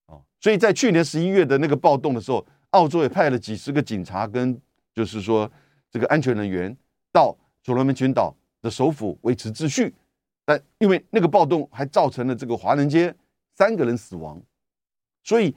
[0.07, 4.59] 哦，所以在去年十一月的那个暴动的时候，澳洲也派了几十个警察跟
[4.95, 5.51] 就是说
[5.90, 6.75] 这个安全人员
[7.12, 9.95] 到所罗门群岛的首府维持秩序，
[10.47, 13.14] 但因为那个暴动还造成了这个华人街
[13.57, 14.40] 三个人死亡，
[15.23, 15.55] 所以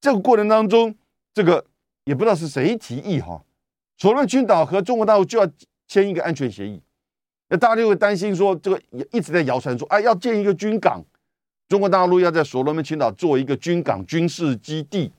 [0.00, 0.94] 这个过程当中，
[1.34, 1.66] 这个
[2.04, 3.44] 也不知道是谁提议哈，
[3.96, 5.50] 所罗门群岛和中国大陆就要
[5.88, 6.80] 签一个安全协议。
[7.52, 11.04] 那大家就会担心说，这个一直在谣传说，哎，要建一个军港，
[11.68, 15.12] 中国大陆要在所罗门群岛做一个军港军事基地，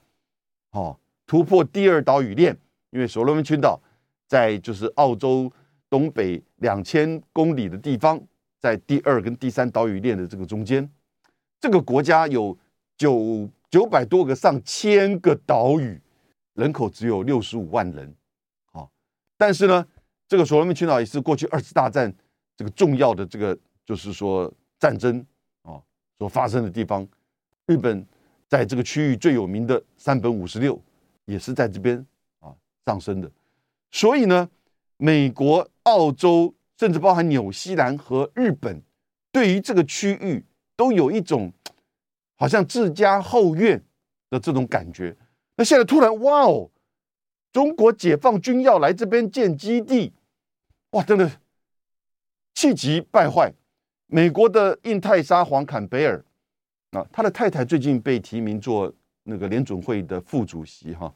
[0.72, 2.58] 哦，突破第二岛屿链，
[2.90, 3.80] 因为所罗门群岛
[4.28, 5.52] 在就是澳洲
[5.92, 8.20] 东北两千公里的地方，
[8.60, 10.90] 在第二跟第三岛屿链的这个中间，
[11.62, 12.58] 这个国家有
[12.98, 16.02] 九九百多个上千个岛屿，
[16.56, 18.12] 人口只有六十五万人，
[18.72, 18.90] 哦，
[19.38, 19.86] 但是呢，
[20.28, 22.12] 这个所罗门群岛也是过去二次大战。
[22.56, 25.26] 这个重要的这个就是说战争
[25.64, 25.82] 啊
[26.20, 27.08] 所发生的地方，
[27.66, 28.06] 日本
[28.48, 30.80] 在这个区域最有名的山本五十六
[31.26, 32.06] 也是在这边
[32.40, 32.54] 啊
[32.86, 33.32] 上升的，
[33.92, 34.50] 所以呢，
[34.98, 38.82] 美国、澳洲甚至包含纽西兰和日本，
[39.32, 41.52] 对于这个区域都有一种
[42.36, 43.84] 好像自家后院
[44.30, 45.16] 的这种感觉。
[45.56, 46.70] 那现在突然哇哦，
[47.52, 50.14] 中国解放军要来这边建基地，
[50.92, 51.32] 哇，真的。
[52.54, 53.52] 气急败坏，
[54.08, 56.24] 美国的印太沙皇坎贝尔
[56.92, 61.14] 啊，他的太太最近被提名做那个联准会的副主席哈。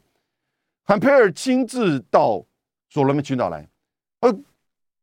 [0.84, 2.44] 坎贝尔亲自到
[2.88, 3.68] 所罗门群岛来，
[4.20, 4.32] 呃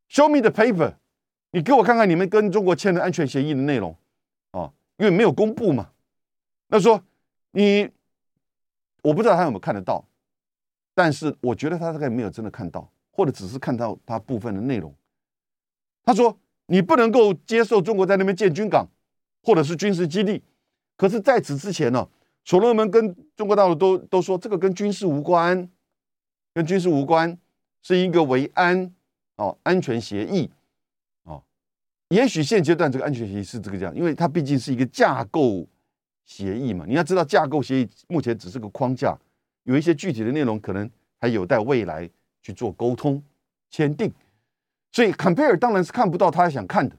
[0.09, 0.95] ，Show me the paper，
[1.51, 3.95] 你给我看看你们跟中国签的安全协议的内容
[4.51, 5.91] 啊，因为没有公布嘛。
[6.67, 7.01] 那说
[7.51, 7.89] 你，
[9.03, 10.03] 我不知道他有没有看得到，
[10.93, 14.93] 但是我觉得他大概没有真的看到，或者只是看到他部分的内容。
[16.05, 16.37] 他说
[16.67, 18.87] 你不能够接受中国在那边建军港
[19.43, 20.41] 或者是军事基地，
[20.95, 22.07] 可是在此之前呢，
[22.43, 25.69] 所罗门跟中国大陆都都说这个跟军事无关，
[26.53, 27.37] 跟军事无关，
[27.81, 28.93] 是一个维安。
[29.37, 30.49] 哦，安全协议，
[31.23, 31.43] 哦，
[32.07, 35.67] 也许现阶段这个安全协议是这个样，因为它毕竟是一个架构
[36.23, 36.85] 协议嘛。
[36.87, 39.13] 你要知道，架构协议目前只是个框架，
[39.63, 40.89] 有一些具体的内容可能
[41.19, 42.09] 还有待未来
[42.41, 43.21] 去做沟通
[43.69, 44.09] 签订。
[44.95, 46.95] 所以，坎佩尔当然是看不到他想看的，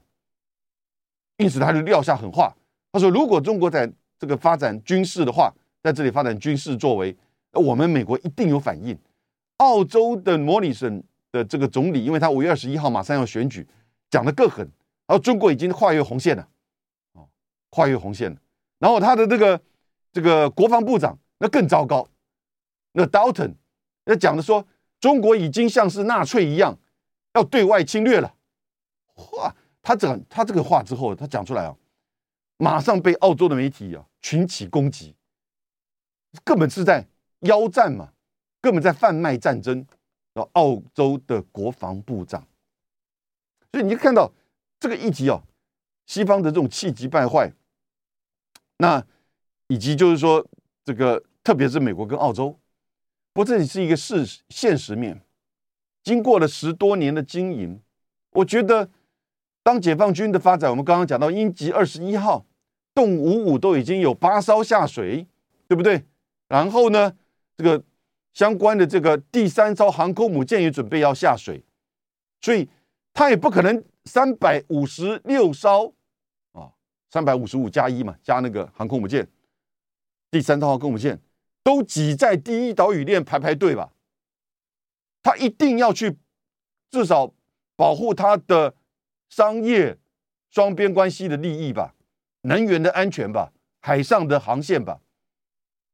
[1.37, 2.55] 因此他就撂下狠话，
[2.91, 7.17] 他说：“如果中国在这个发展军事的话，在这里发展军事作为，
[7.53, 8.95] 我们美国一定有反应。”
[9.57, 11.03] 澳洲的莫里森。
[11.29, 13.67] 的这个总理，因为他五月二十一号马上要选举，
[14.09, 14.65] 讲的更狠，
[15.05, 16.47] 然后中国已经跨越红线了，
[17.11, 17.27] 哦，
[17.69, 18.37] 跨越红线了。
[18.79, 19.61] 然后他的这个
[20.13, 22.07] 这个国防部长那更糟糕，
[22.93, 23.55] 那 Dalton
[24.05, 24.65] 那讲的说
[25.01, 26.79] 中国已经像是纳粹一样
[27.37, 28.35] 要对外侵略了。
[29.33, 31.75] 哇，他这他这个话之后，他讲出来啊，
[32.57, 35.15] 马上被澳洲的媒体啊群起攻击，
[36.43, 37.07] 根本是在
[37.41, 38.11] 邀战嘛，
[38.59, 39.85] 根本在贩卖战争。
[40.33, 42.47] 然后澳洲的国防部长，
[43.71, 44.31] 所以你就看到
[44.79, 45.41] 这个议题哦，
[46.05, 47.51] 西方的这种气急败坏，
[48.77, 49.03] 那
[49.65, 50.47] 以及就是说
[50.85, 52.51] 这个，特别是美国跟澳洲，
[53.33, 55.19] 不过这里是一个事现实面。
[56.07, 57.81] 经过了十多年的经营，
[58.31, 58.89] 我觉得
[59.61, 62.45] 当解放军的发展，我们刚刚讲到鹰击二十一号、
[62.95, 65.27] 动五五都已经有八艘下水，
[65.67, 66.05] 对不对？
[66.47, 67.13] 然后呢，
[67.57, 67.83] 这个。
[68.33, 71.63] 相关的这个第三艘航空母舰也准备要下水，
[72.39, 72.69] 所以
[73.11, 75.91] 它也不可能三百五十六艘
[76.51, 76.69] 啊，
[77.09, 79.27] 三百五十五加一嘛，加那个航空母舰，
[80.29, 81.19] 第三艘航空母舰
[81.63, 83.89] 都挤在第一岛屿链排排队吧？
[85.27, 86.15] 他一定要去
[86.89, 87.33] 至少
[87.75, 88.73] 保护他的
[89.27, 89.97] 商业
[90.49, 91.95] 双边关系的利益吧，
[92.43, 95.01] 能源的安全吧，海上的航线吧，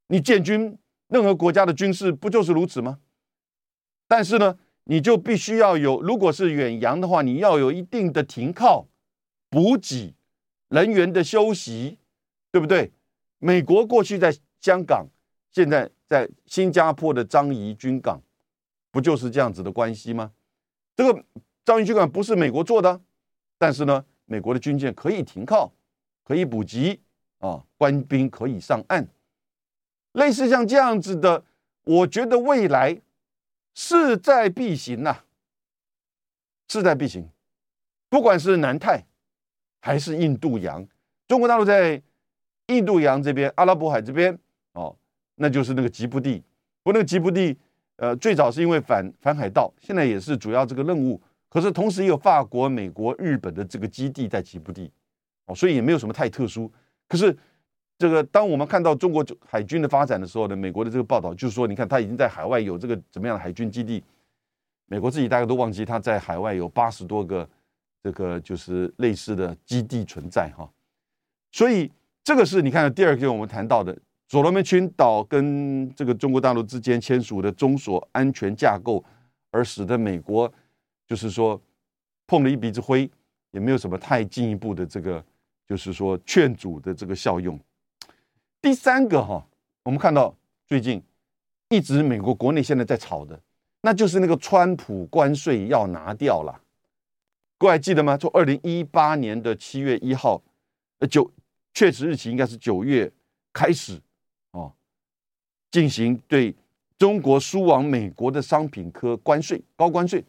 [0.10, 0.78] 你建军。
[1.08, 3.00] 任何国家的军事不就是如此吗？
[4.08, 8.88] 但是呢，你就必须要有，如果是远洋的话，你要有一定的停靠、
[9.50, 10.14] 补给、
[10.70, 11.98] 人员的休息，
[12.52, 12.92] 对不对？
[13.40, 15.08] 美国过去在香港，
[15.52, 18.22] 现在在新加坡的樟宜军港，
[18.94, 20.32] 不就是这样子的关系吗？
[20.96, 21.26] 这个
[21.66, 23.02] 樟宜军港不是美国做的，
[23.58, 25.74] 但是呢，美国的军舰可以停靠，
[26.24, 27.02] 可以补给
[27.40, 29.08] 啊，官兵可以上岸。
[30.12, 31.44] 类似像这样子的，
[31.86, 33.02] 我觉得未来
[33.74, 35.24] 势在必行呐，
[36.68, 37.28] 势在必行。
[38.10, 39.04] 不管是南太
[39.80, 40.88] 还是印度洋，
[41.28, 42.00] 中国大陆在
[42.68, 44.38] 印度洋这边、阿拉伯海这边
[44.74, 44.96] 哦，
[45.34, 46.44] 那就是那个吉布地。
[46.84, 47.58] 不，那个吉布地，
[48.04, 51.22] 呃，最早是因为反反海盗，现在也是主要这个任务。
[51.48, 54.92] 可是同时也有法国、美国、日本的这个基地在吉布地，
[55.46, 56.70] 哦，所以也没有什么太特殊。
[57.08, 57.36] 可是。
[57.96, 64.04] 这个，当我们看到中国海军的发展的时候呢，美国的这个报道就是说，你看他已经在海外有这个怎么样的海军基地，
[64.88, 67.48] 美国自己大家都忘记他在海外有八十多个
[68.02, 70.70] 这个就是类似的基地存在哈，
[71.52, 71.90] 所以
[72.24, 73.96] 这个是你看第二个我们谈到的
[74.34, 79.06] 所罗门群岛跟这个中国大陆之间签署的中所安全架构，
[79.52, 80.52] 而使得美国
[81.06, 81.62] 就是说
[82.26, 83.08] 碰了一鼻子灰，
[83.52, 85.24] 也没有什么太进一步的这个
[85.68, 87.60] 就是说劝阻的这个效用。
[88.60, 89.46] 第三个哈，
[89.84, 91.00] 我们看到最近
[91.70, 93.40] 一直美国国内现在在吵的，
[93.82, 96.60] 那就是那个川普关税要拿掉了，
[97.60, 98.18] 各位还记得吗？
[98.18, 100.42] 从二零一八年的七月一号，
[100.98, 101.32] 呃九
[101.72, 103.12] 确实日期应该是九月
[103.54, 104.02] 开始，
[105.74, 106.54] 进行对
[107.00, 110.24] 中国输往美国的商品科关税高关税，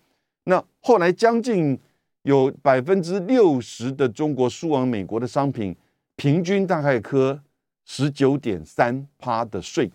[0.44, 1.78] 那后来将近
[2.22, 5.76] 有百分之六十的中国输往美国的商品，
[6.16, 7.40] 平均大概科。
[7.86, 9.92] 十九点三趴的税，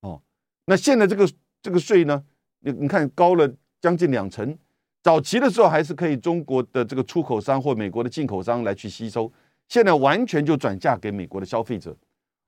[0.00, 0.18] 哦，
[0.64, 1.28] 那现在这个
[1.60, 2.24] 这个税呢？
[2.60, 3.46] 你你看高了
[3.78, 4.56] 将近两成。
[5.02, 9.30] 早期的时候还是可以中国的这个出口商或美国的进口商来去吸收，
[9.68, 11.94] 现在完全就转嫁给美国的消费者。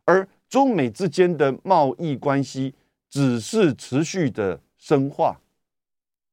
[0.06, 2.74] 而中美之间的贸易关系
[3.08, 5.38] 只是持续的深化，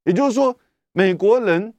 [0.04, 0.58] 也就是说，
[0.92, 1.74] 美国人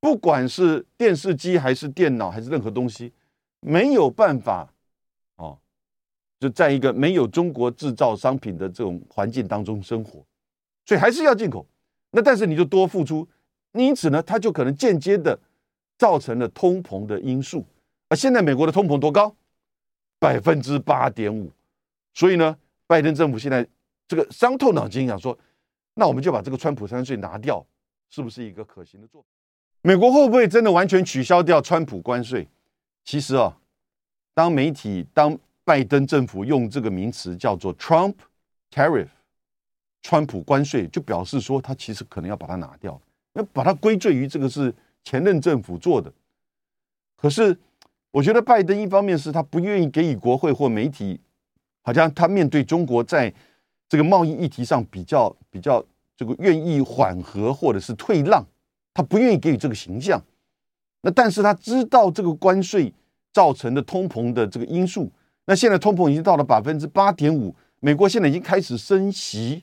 [0.00, 3.12] 不管是电视机还是电脑还是任何东西，
[3.60, 4.72] 没有办法
[5.36, 5.58] 哦。
[6.40, 10.24] 就在一个没有中国制造商品的这种环境当中生活，
[10.86, 11.66] 所以还是要进口。
[12.10, 13.26] 那但是你就多付出
[13.72, 15.38] 因此呢，它就可能间接的
[15.98, 17.64] 造成了通膨的因素。
[18.08, 19.34] 而现在美国的通膨多高？
[20.18, 21.52] 百分之八点五。
[22.14, 22.56] 所以呢，
[22.86, 23.66] 拜登政府现在
[24.06, 25.38] 这个伤透脑筋，想说，
[25.94, 27.64] 那我们就把这个川普三税拿掉，
[28.10, 29.28] 是不是一个可行的做法？
[29.82, 32.48] 美国会不会真的完全取消掉川普关税？
[33.04, 33.56] 其实啊，
[34.34, 38.14] 当媒体当拜登政府用这个名词叫做 Trump
[38.70, 39.08] tariff，
[40.02, 43.00] 川普关税，就表示说他其实可能要把它拿掉，
[43.34, 46.12] 要把它归罪于这个是前任政府做的。
[47.16, 47.56] 可是
[48.10, 51.20] 我觉得拜登一方面是他不愿意给予国会或媒体，
[51.82, 53.32] 好像他面对中国在
[53.88, 55.84] 这个贸易议题上比较比较
[56.16, 58.44] 这个愿意缓和或者是退让。
[58.94, 60.20] 他不愿意给予这个形象，
[61.02, 62.92] 那但是他知道这个关税
[63.32, 65.08] 造成的通膨的这个因素，
[65.44, 69.62] 那现在通膨已经到了百分之八点五，美国现在已经开始升息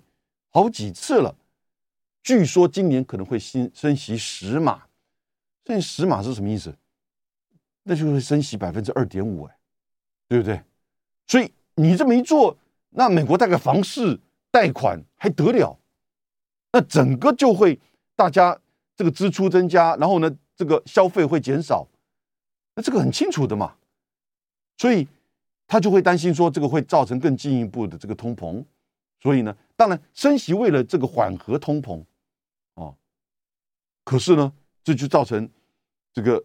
[0.51, 1.35] 好几次了，
[2.23, 4.83] 据说今年可能会升升息十码，
[5.65, 6.73] 这十码是什么意思？
[7.83, 9.57] 那就会升息百分之二点五，哎，
[10.29, 10.61] 对不对？
[11.27, 12.57] 所以你这么一做，
[12.89, 14.19] 那美国贷个房市
[14.51, 15.77] 贷款还得了？
[16.71, 17.79] 那整个就会
[18.15, 18.59] 大家。
[18.97, 21.85] 这个支出增加，然后呢，这个消费会减少，
[22.75, 23.75] 那这个很清楚的嘛，
[24.77, 25.05] 所以
[25.67, 28.63] 他就会担心说，这个会造成更进一步的这个通膨，
[29.19, 32.01] 所以呢，当然升息为了这个缓和通膨，
[32.75, 32.95] 哦，
[34.05, 35.49] 可是呢，这就造成
[36.13, 36.41] 这个，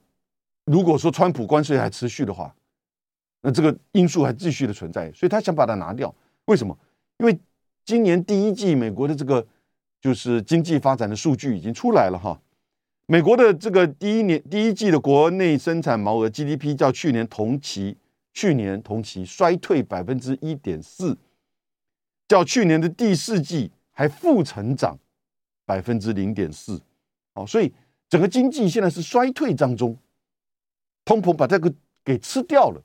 [0.64, 2.52] 如果说川普关税还持续的话，
[3.42, 6.14] 那这个因素还继续的存在，所以他想把它拿掉。
[6.46, 6.76] 为什么？
[7.18, 7.38] 因为
[7.84, 9.46] 今年第一季美国的这个。
[10.02, 12.40] 就是经济发展的数据已经出来了哈，
[13.04, 17.98] 美国的这个第一年第一季的国内生产毛额 GDP 较去年同期
[18.32, 21.18] 去年同期衰退百分之一点四，
[22.26, 24.98] 较去年的第四季还负成长
[25.66, 26.80] 百分之零点四，
[27.34, 27.70] 好，所以
[28.08, 29.94] 整个经济现在是衰退当中，
[31.04, 31.70] 通膨把这个
[32.02, 32.82] 给吃掉了。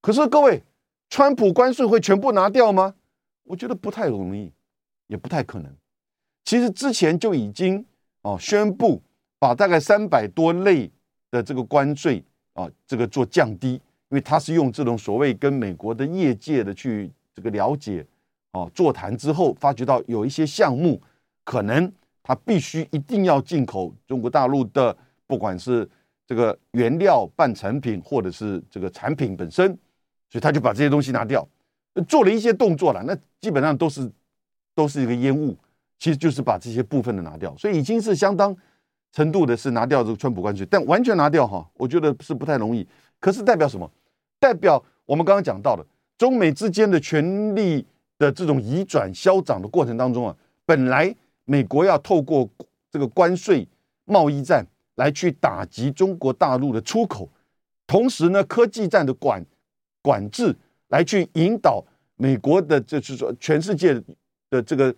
[0.00, 0.62] 可是各位，
[1.08, 2.94] 川普关税会全部拿掉吗？
[3.44, 4.52] 我觉得不太容易，
[5.08, 5.70] 也不太可能。
[6.44, 7.84] 其实之前就已经
[8.22, 9.02] 哦宣布
[9.38, 10.90] 把大概三百多类
[11.30, 12.24] 的这个关税
[12.54, 13.80] 啊这个做降低，因
[14.10, 18.06] 为他是用这种所谓跟美国的业界的去这个了解
[18.52, 21.00] 哦座谈之后，发觉到有一些项目
[21.44, 21.92] 可能
[22.22, 24.96] 他必须一定要进口中国大陆的，
[25.26, 25.88] 不管是
[26.26, 29.76] 这个原料、半成品或者是这个产品本身，
[30.30, 31.46] 所以他就把这些东西拿掉，
[32.08, 34.10] 做了一些动作了，那基本上都是
[34.74, 35.54] 都是一个烟雾。
[35.98, 38.56] 其实就是把这些部分的拿掉，所以已经是相当
[39.12, 42.88] 程度的是拿掉这个川普关税，但完全拿掉哈，我觉得是不太容易。
[43.18, 43.86] 可是代表什么？
[44.38, 45.84] 代表我们刚刚讲到的
[46.16, 47.84] 中美之间的权力
[48.16, 51.14] 的这种移转消长的过程当中啊，本来
[51.44, 52.48] 美国要透过
[52.90, 53.68] 这个关税
[54.06, 57.28] 贸易战来去打击中国大陆的出口，
[57.86, 59.44] 同时呢，科技战的管
[60.02, 60.54] 管制
[60.88, 61.84] 来去引导
[62.16, 63.94] 美国的，就是说全世界
[64.50, 64.94] 的这个。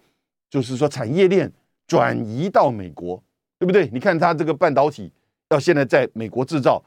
[0.53, 1.51] 就是说，产业链
[1.87, 3.17] 转移到美国，
[3.59, 3.89] 对不对？
[3.89, 5.11] 你看它这个半导体
[5.49, 6.85] 到现在在美国制造，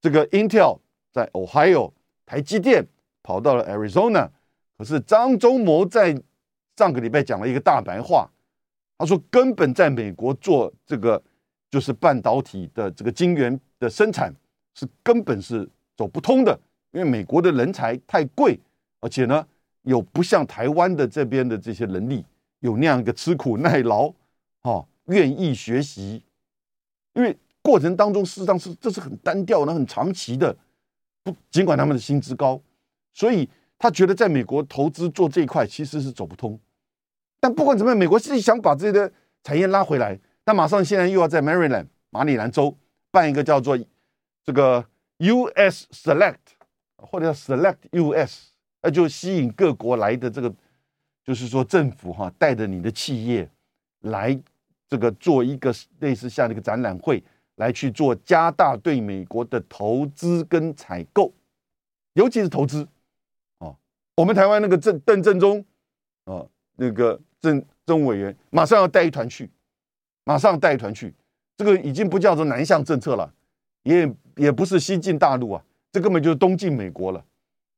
[0.00, 0.78] 这个 Intel
[1.10, 1.90] 在 Ohio，
[2.24, 2.86] 台积电
[3.20, 4.28] 跑到了 Arizona。
[4.78, 6.16] 可是张忠谋在
[6.76, 8.30] 上个礼拜讲了一个大白话，
[8.96, 11.20] 他说根本在美国做这个
[11.72, 14.32] 就是半导体的这个晶圆的生产
[14.76, 16.56] 是根本是走不通的，
[16.92, 18.58] 因为美国的人才太贵，
[19.00, 19.46] 而且呢
[19.82, 22.24] 有不像台湾的这边的这些能力。
[22.60, 24.08] 有那样一个吃苦耐劳，
[24.60, 26.22] 哈，愿意学习，
[27.14, 30.56] 因为过程当中事实上是这是很单调、的、很长期的。
[31.24, 32.60] 不，尽管他们的薪资高，
[33.12, 33.48] 所以
[33.80, 36.56] 他觉得在美国投资做这一块其实是走不通。
[37.40, 39.12] 但不管怎么样，美国自己想把这个
[39.42, 42.76] 产业拉回来，但马上现在又要在 Maryland 马里兰州
[43.10, 43.76] 办一个叫做
[44.44, 44.86] 这个
[45.18, 46.36] US Select
[47.02, 50.54] 或者叫 Select US，那就吸引各国来的这个。
[51.24, 53.48] 就是说，政府哈带着你的企业
[54.00, 54.36] 来
[54.88, 57.22] 这个做一个类似像那个展览会，
[57.54, 61.32] 来去做加大对美国的投资跟采购，
[62.14, 62.88] 尤其是投资
[63.58, 63.72] 啊。
[64.16, 65.64] 我们台湾那个郑邓正中
[66.24, 66.44] 啊，
[66.74, 69.48] 那个郑政委员马上要带一团去，
[70.24, 71.14] 马上带一团去。
[71.56, 73.32] 这个已经不叫做南向政策了，
[73.84, 77.22] 也也不是西进大陆啊，这根本就是东进美国了，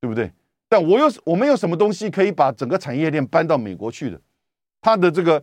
[0.00, 0.32] 对不对？
[0.68, 4.20] 但我有我们有什么东西可以把整个产业链搬到美国去的？
[4.80, 5.42] 它的这个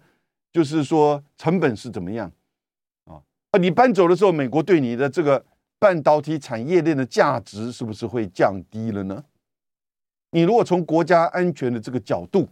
[0.52, 2.32] 就是说成本是怎么样
[3.06, 3.22] 啊？
[3.52, 5.46] 啊，你搬走的时候，美国对你的这个
[5.80, 9.24] 半导体产业链的价值是不是会降低了呢？
[10.32, 12.48] 你如果从国家安全的这个角度，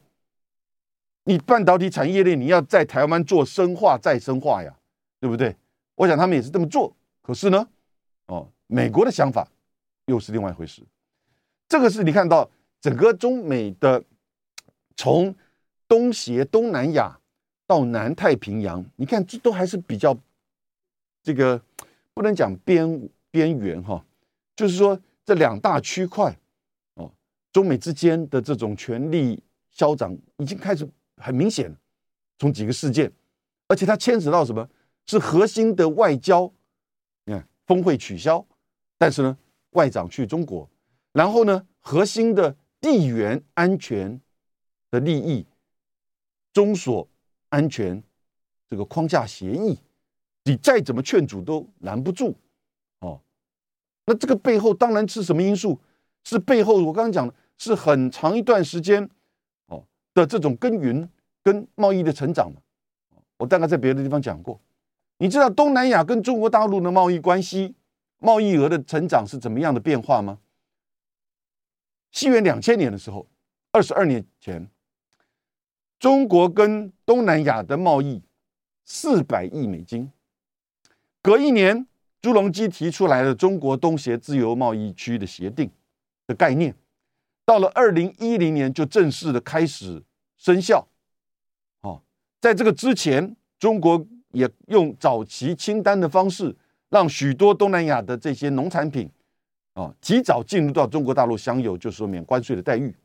[1.24, 4.76] 你半导体产业链你要在台湾做深化再深化呀，
[5.20, 5.56] 对不对？
[5.96, 6.94] 我想他们也是这么做。
[7.22, 7.68] 可是呢，
[8.28, 9.48] 哦，美国的想法
[10.10, 10.82] 又是另外一回事。
[11.68, 12.50] 这个是你看到
[12.82, 14.04] 整个中美的
[14.98, 15.34] 从
[15.88, 17.20] 东协、东南亚
[17.66, 20.18] 到南太平洋，你看这都还是比较
[21.24, 21.62] 这个
[22.14, 24.04] 不能讲边边缘哈，
[24.56, 26.36] 就是说这两大区块
[26.96, 27.12] 哦，
[27.54, 29.42] 中美之间的这种权力
[29.72, 31.74] 消长已经开始很明显，
[32.38, 33.12] 从几个事件，
[33.68, 34.68] 而且它牵扯到什么？
[35.06, 36.52] 是核心的外交，
[37.26, 38.46] 你看峰会取消，
[38.98, 39.36] 但是呢，
[39.72, 40.70] 外长去中国，
[41.12, 44.20] 然后呢，核心的地缘安全
[44.90, 45.46] 的利益，
[46.54, 47.08] 中所
[47.50, 48.02] 安全
[48.68, 49.78] 这个框架协议，
[50.44, 52.36] 你再怎么劝阻都拦不住
[53.00, 53.20] 哦。
[54.06, 55.80] 那这个背后当然是什么因素？
[56.24, 59.10] 是背后我刚刚讲的，是很长一段时间
[59.68, 61.08] 哦的这种耕耘
[61.44, 62.60] 跟贸易的成长嘛。
[63.38, 64.60] 我大概在别的地方讲过。
[65.20, 67.74] 你知道东南亚跟中国大陆的贸易关系、
[68.20, 70.40] 贸易额的成长是怎么样的变化吗？
[72.12, 73.28] 西元两千年的时候，
[73.72, 74.70] 二十二年前，
[75.98, 78.22] 中国跟东南亚的贸易
[78.86, 80.12] 四百亿美金。
[81.22, 81.88] 隔一年，
[82.22, 85.72] 朱镕基提出来了中国东协自由贸易区的协定
[86.28, 86.76] 的概念，
[87.46, 90.04] 到了二零一零年就正式的开始
[90.38, 90.88] 生效。
[91.82, 92.02] 哦，
[92.40, 94.08] 在这个之前，中国。
[94.32, 96.56] 也用早期清单的方式，
[96.90, 99.10] 让许多东南亚的这些农产品
[99.74, 102.96] 啊，提早进入到中国大陆享有就说免关税的待遇。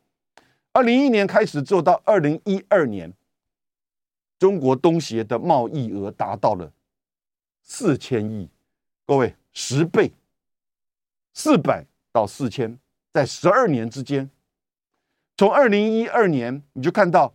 [0.71, 3.13] 二零一年开始做到二零一二年，
[4.37, 6.71] 中国东协的贸易额达到了
[7.61, 8.49] 四千亿，
[9.05, 10.11] 各位十倍，
[11.33, 12.77] 四百到四千，
[13.13, 14.29] 在十二年之间，
[15.37, 17.33] 从二零一二年你就看到。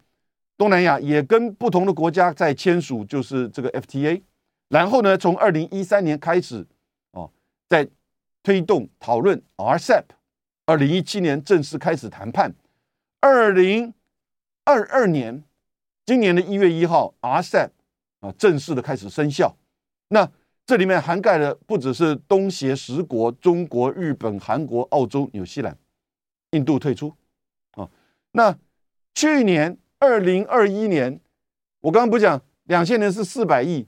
[0.59, 4.21] 东南亚也跟不同的国家在签署，就是这个 FTA，
[4.71, 6.67] 然后呢，从二零一三年开始，
[7.11, 7.31] 哦，
[7.69, 7.87] 在
[8.43, 10.05] 推动讨论 RCEP，
[10.65, 12.55] 二零一七年正式开始谈判，
[13.21, 13.93] 二零
[14.65, 15.45] 二二年
[16.07, 17.69] 今年的一月一号，RCEP
[18.21, 19.55] 啊正式的开始生效。
[20.09, 20.27] 那
[20.65, 25.77] 这里面涵盖的不只是东协十国，中国、日本、韩国、澳洲、纽西兰、
[26.53, 27.15] 印度退出，
[27.73, 27.91] 啊，
[28.33, 28.57] 那
[29.15, 29.77] 去年。
[30.03, 31.21] 二零二一年，
[31.81, 33.87] 我刚刚不讲，两千年是四百亿，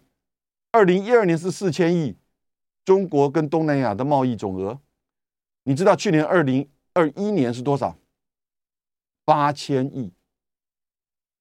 [0.73, 2.17] 二零一二年是四千亿，
[2.83, 4.81] 中国跟东南亚的贸易总额，
[5.65, 7.99] 你知道去年二零二一年是多少？
[9.25, 10.13] 八千亿，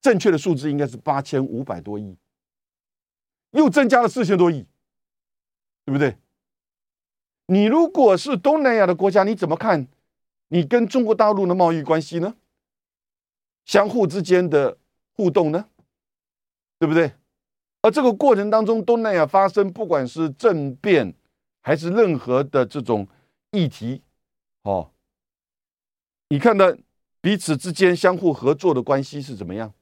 [0.01, 2.17] 正确的数字应该是八千五百多亿，
[3.51, 4.67] 又增加了四千多亿，
[5.85, 6.17] 对不对？
[7.47, 9.87] 你如果是东南亚的国家，你怎么看
[10.49, 12.35] 你跟中国大陆的贸易关系呢？
[13.63, 14.77] 相互之间的
[15.13, 15.69] 互动呢，
[16.77, 17.13] 对不对？
[17.81, 21.13] 而这个过程当中，东南亚发生不管是政变
[21.61, 23.07] 还是任何的这种
[23.51, 24.01] 议题，
[24.63, 24.91] 哦，
[26.29, 26.75] 你看到
[27.19, 29.73] 彼此之间相互合作的关系是怎么样？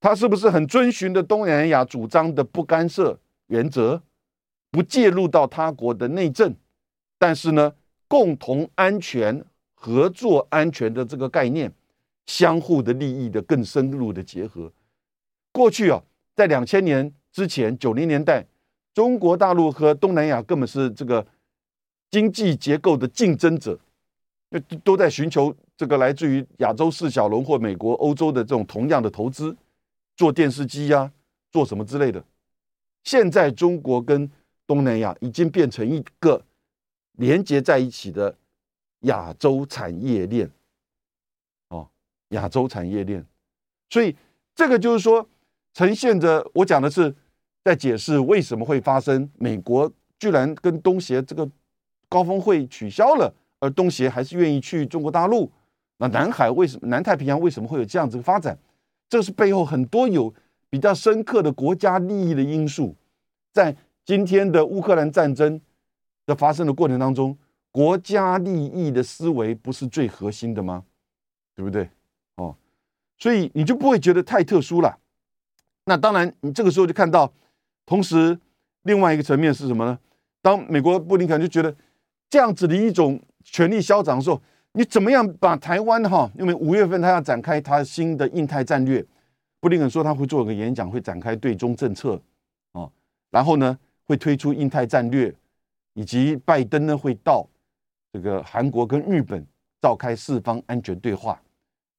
[0.00, 4.02] 他是不是很遵循的东南亚主张的不干涉原则，
[4.70, 6.54] 不介入到他国的内政，
[7.18, 7.74] 但是呢，
[8.08, 9.44] 共同安全、
[9.74, 11.72] 合作安全的这个概念？
[12.26, 14.72] 相互的利益的更深入的结合。
[15.52, 16.02] 过去啊，
[16.34, 18.44] 在两千年之前，九零年代，
[18.92, 21.26] 中国大陆和东南亚根本是这个
[22.10, 23.78] 经济结构的竞争者，
[24.50, 29.56] 都都在寻求这个来自于亚洲四小龙或美国、欧洲的这种同样的投资，
[30.16, 31.12] 做电视机呀，
[31.50, 32.24] 做什么之类的。
[33.02, 34.30] 现在中国跟
[34.66, 36.42] 东南亚已经变成一个
[37.12, 38.36] 连接在一起的
[39.00, 40.50] 亚洲产业链。
[41.68, 41.88] 哦
[42.28, 43.24] 亚洲产业链，
[43.90, 44.16] 所以
[44.54, 45.28] 这个就是说，
[45.74, 47.14] 呈现着我讲的是
[47.64, 51.48] 在解释为什么会发生美国居然跟东协这个
[52.08, 55.50] 高峰会取消了，而东协还是愿意去中国大陆。
[55.98, 58.56] 那南海为什么南太平洋为什么会有这样子的发展？
[59.08, 60.32] 这是背后很多有
[60.70, 62.94] 比较深刻的国家利益的因素。
[63.52, 65.60] 在今天的乌克兰战争
[66.26, 67.36] 的发生的过程当中，
[67.70, 70.84] 国家利益的思维不是最核心的吗？
[71.56, 71.88] 对不对？
[72.36, 72.54] 哦
[73.18, 74.98] 所以你就不会觉得太特殊了。
[75.86, 77.30] 那当然，你这个时候就看到，
[77.84, 78.38] 同时
[78.82, 79.98] 另外一个层面是什么呢？
[80.40, 81.74] 当美国布林肯就觉得
[82.30, 84.40] 这样子的一种权力消长的时候，
[84.72, 86.30] 你怎么样把台湾哈？
[86.38, 89.04] 因为五月份他要展开他新的印太战略，
[89.60, 92.20] 布林肯说他会做个演讲，会展开对中政策
[92.72, 92.90] 啊，
[93.30, 95.34] 然后呢会推出印太战略，
[95.92, 97.46] 以及拜登呢会到
[98.12, 99.46] 这个韩国跟日本
[99.80, 101.40] 召开四方安全对话。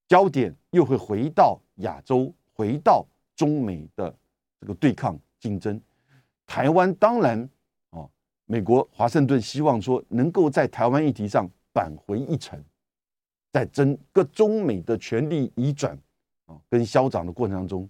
[0.08, 3.04] 焦点又会回到亚洲，回到
[3.36, 4.16] 中美的
[4.60, 5.80] 这个对抗竞争，
[6.46, 7.50] 台湾当然
[7.90, 8.10] 哦，
[8.46, 12.64] 美国华盛顿希望说能够在台湾议题上扳回一城，
[13.52, 15.98] 在整个中美的权力移转
[16.46, 17.90] 啊跟消长的过程当中，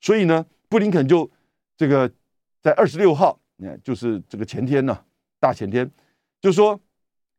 [0.00, 1.28] 所以呢，布林肯就
[1.76, 2.10] 这个
[2.60, 5.04] 在二十六号，你看就是这个前天呢，
[5.40, 5.90] 大前天，
[6.40, 6.78] 就说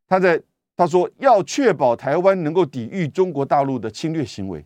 [0.06, 0.42] 他在
[0.76, 4.64] 他说要确保台湾能够抵御中国大陆的侵略行为。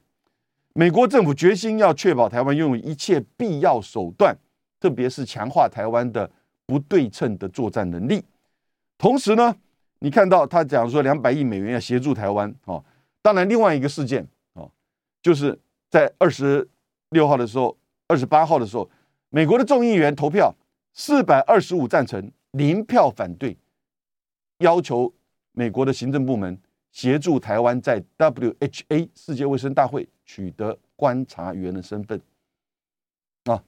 [0.72, 4.36] 美国政府决心要确保台湾拥有一切必要手段，
[4.78, 6.30] 特别是强化台湾的
[6.66, 8.24] 不对称的作战能力。
[8.96, 9.56] 同时呢，
[9.98, 12.84] 你看到他讲说两百亿美元要协助台湾，哦，
[13.20, 14.70] 当然另外一个事件，哦，
[15.22, 15.58] 就是
[15.90, 16.68] 在二十
[17.10, 18.88] 六号的时候，二十八号的时候，
[19.30, 20.54] 美国的众议员投票
[20.94, 23.56] 四百二十五赞成，零票反对，
[24.58, 25.12] 要求
[25.52, 26.58] 美国的行政部门。
[26.92, 32.20] 协助台湾在 WHA 世界卫生大会取得观察员的身份
[33.46, 33.60] 啊，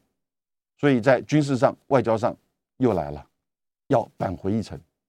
[0.77, 2.37] 所以在军事上、外交上
[2.77, 3.27] 又来了，
[3.89, 4.81] 要扳回一城。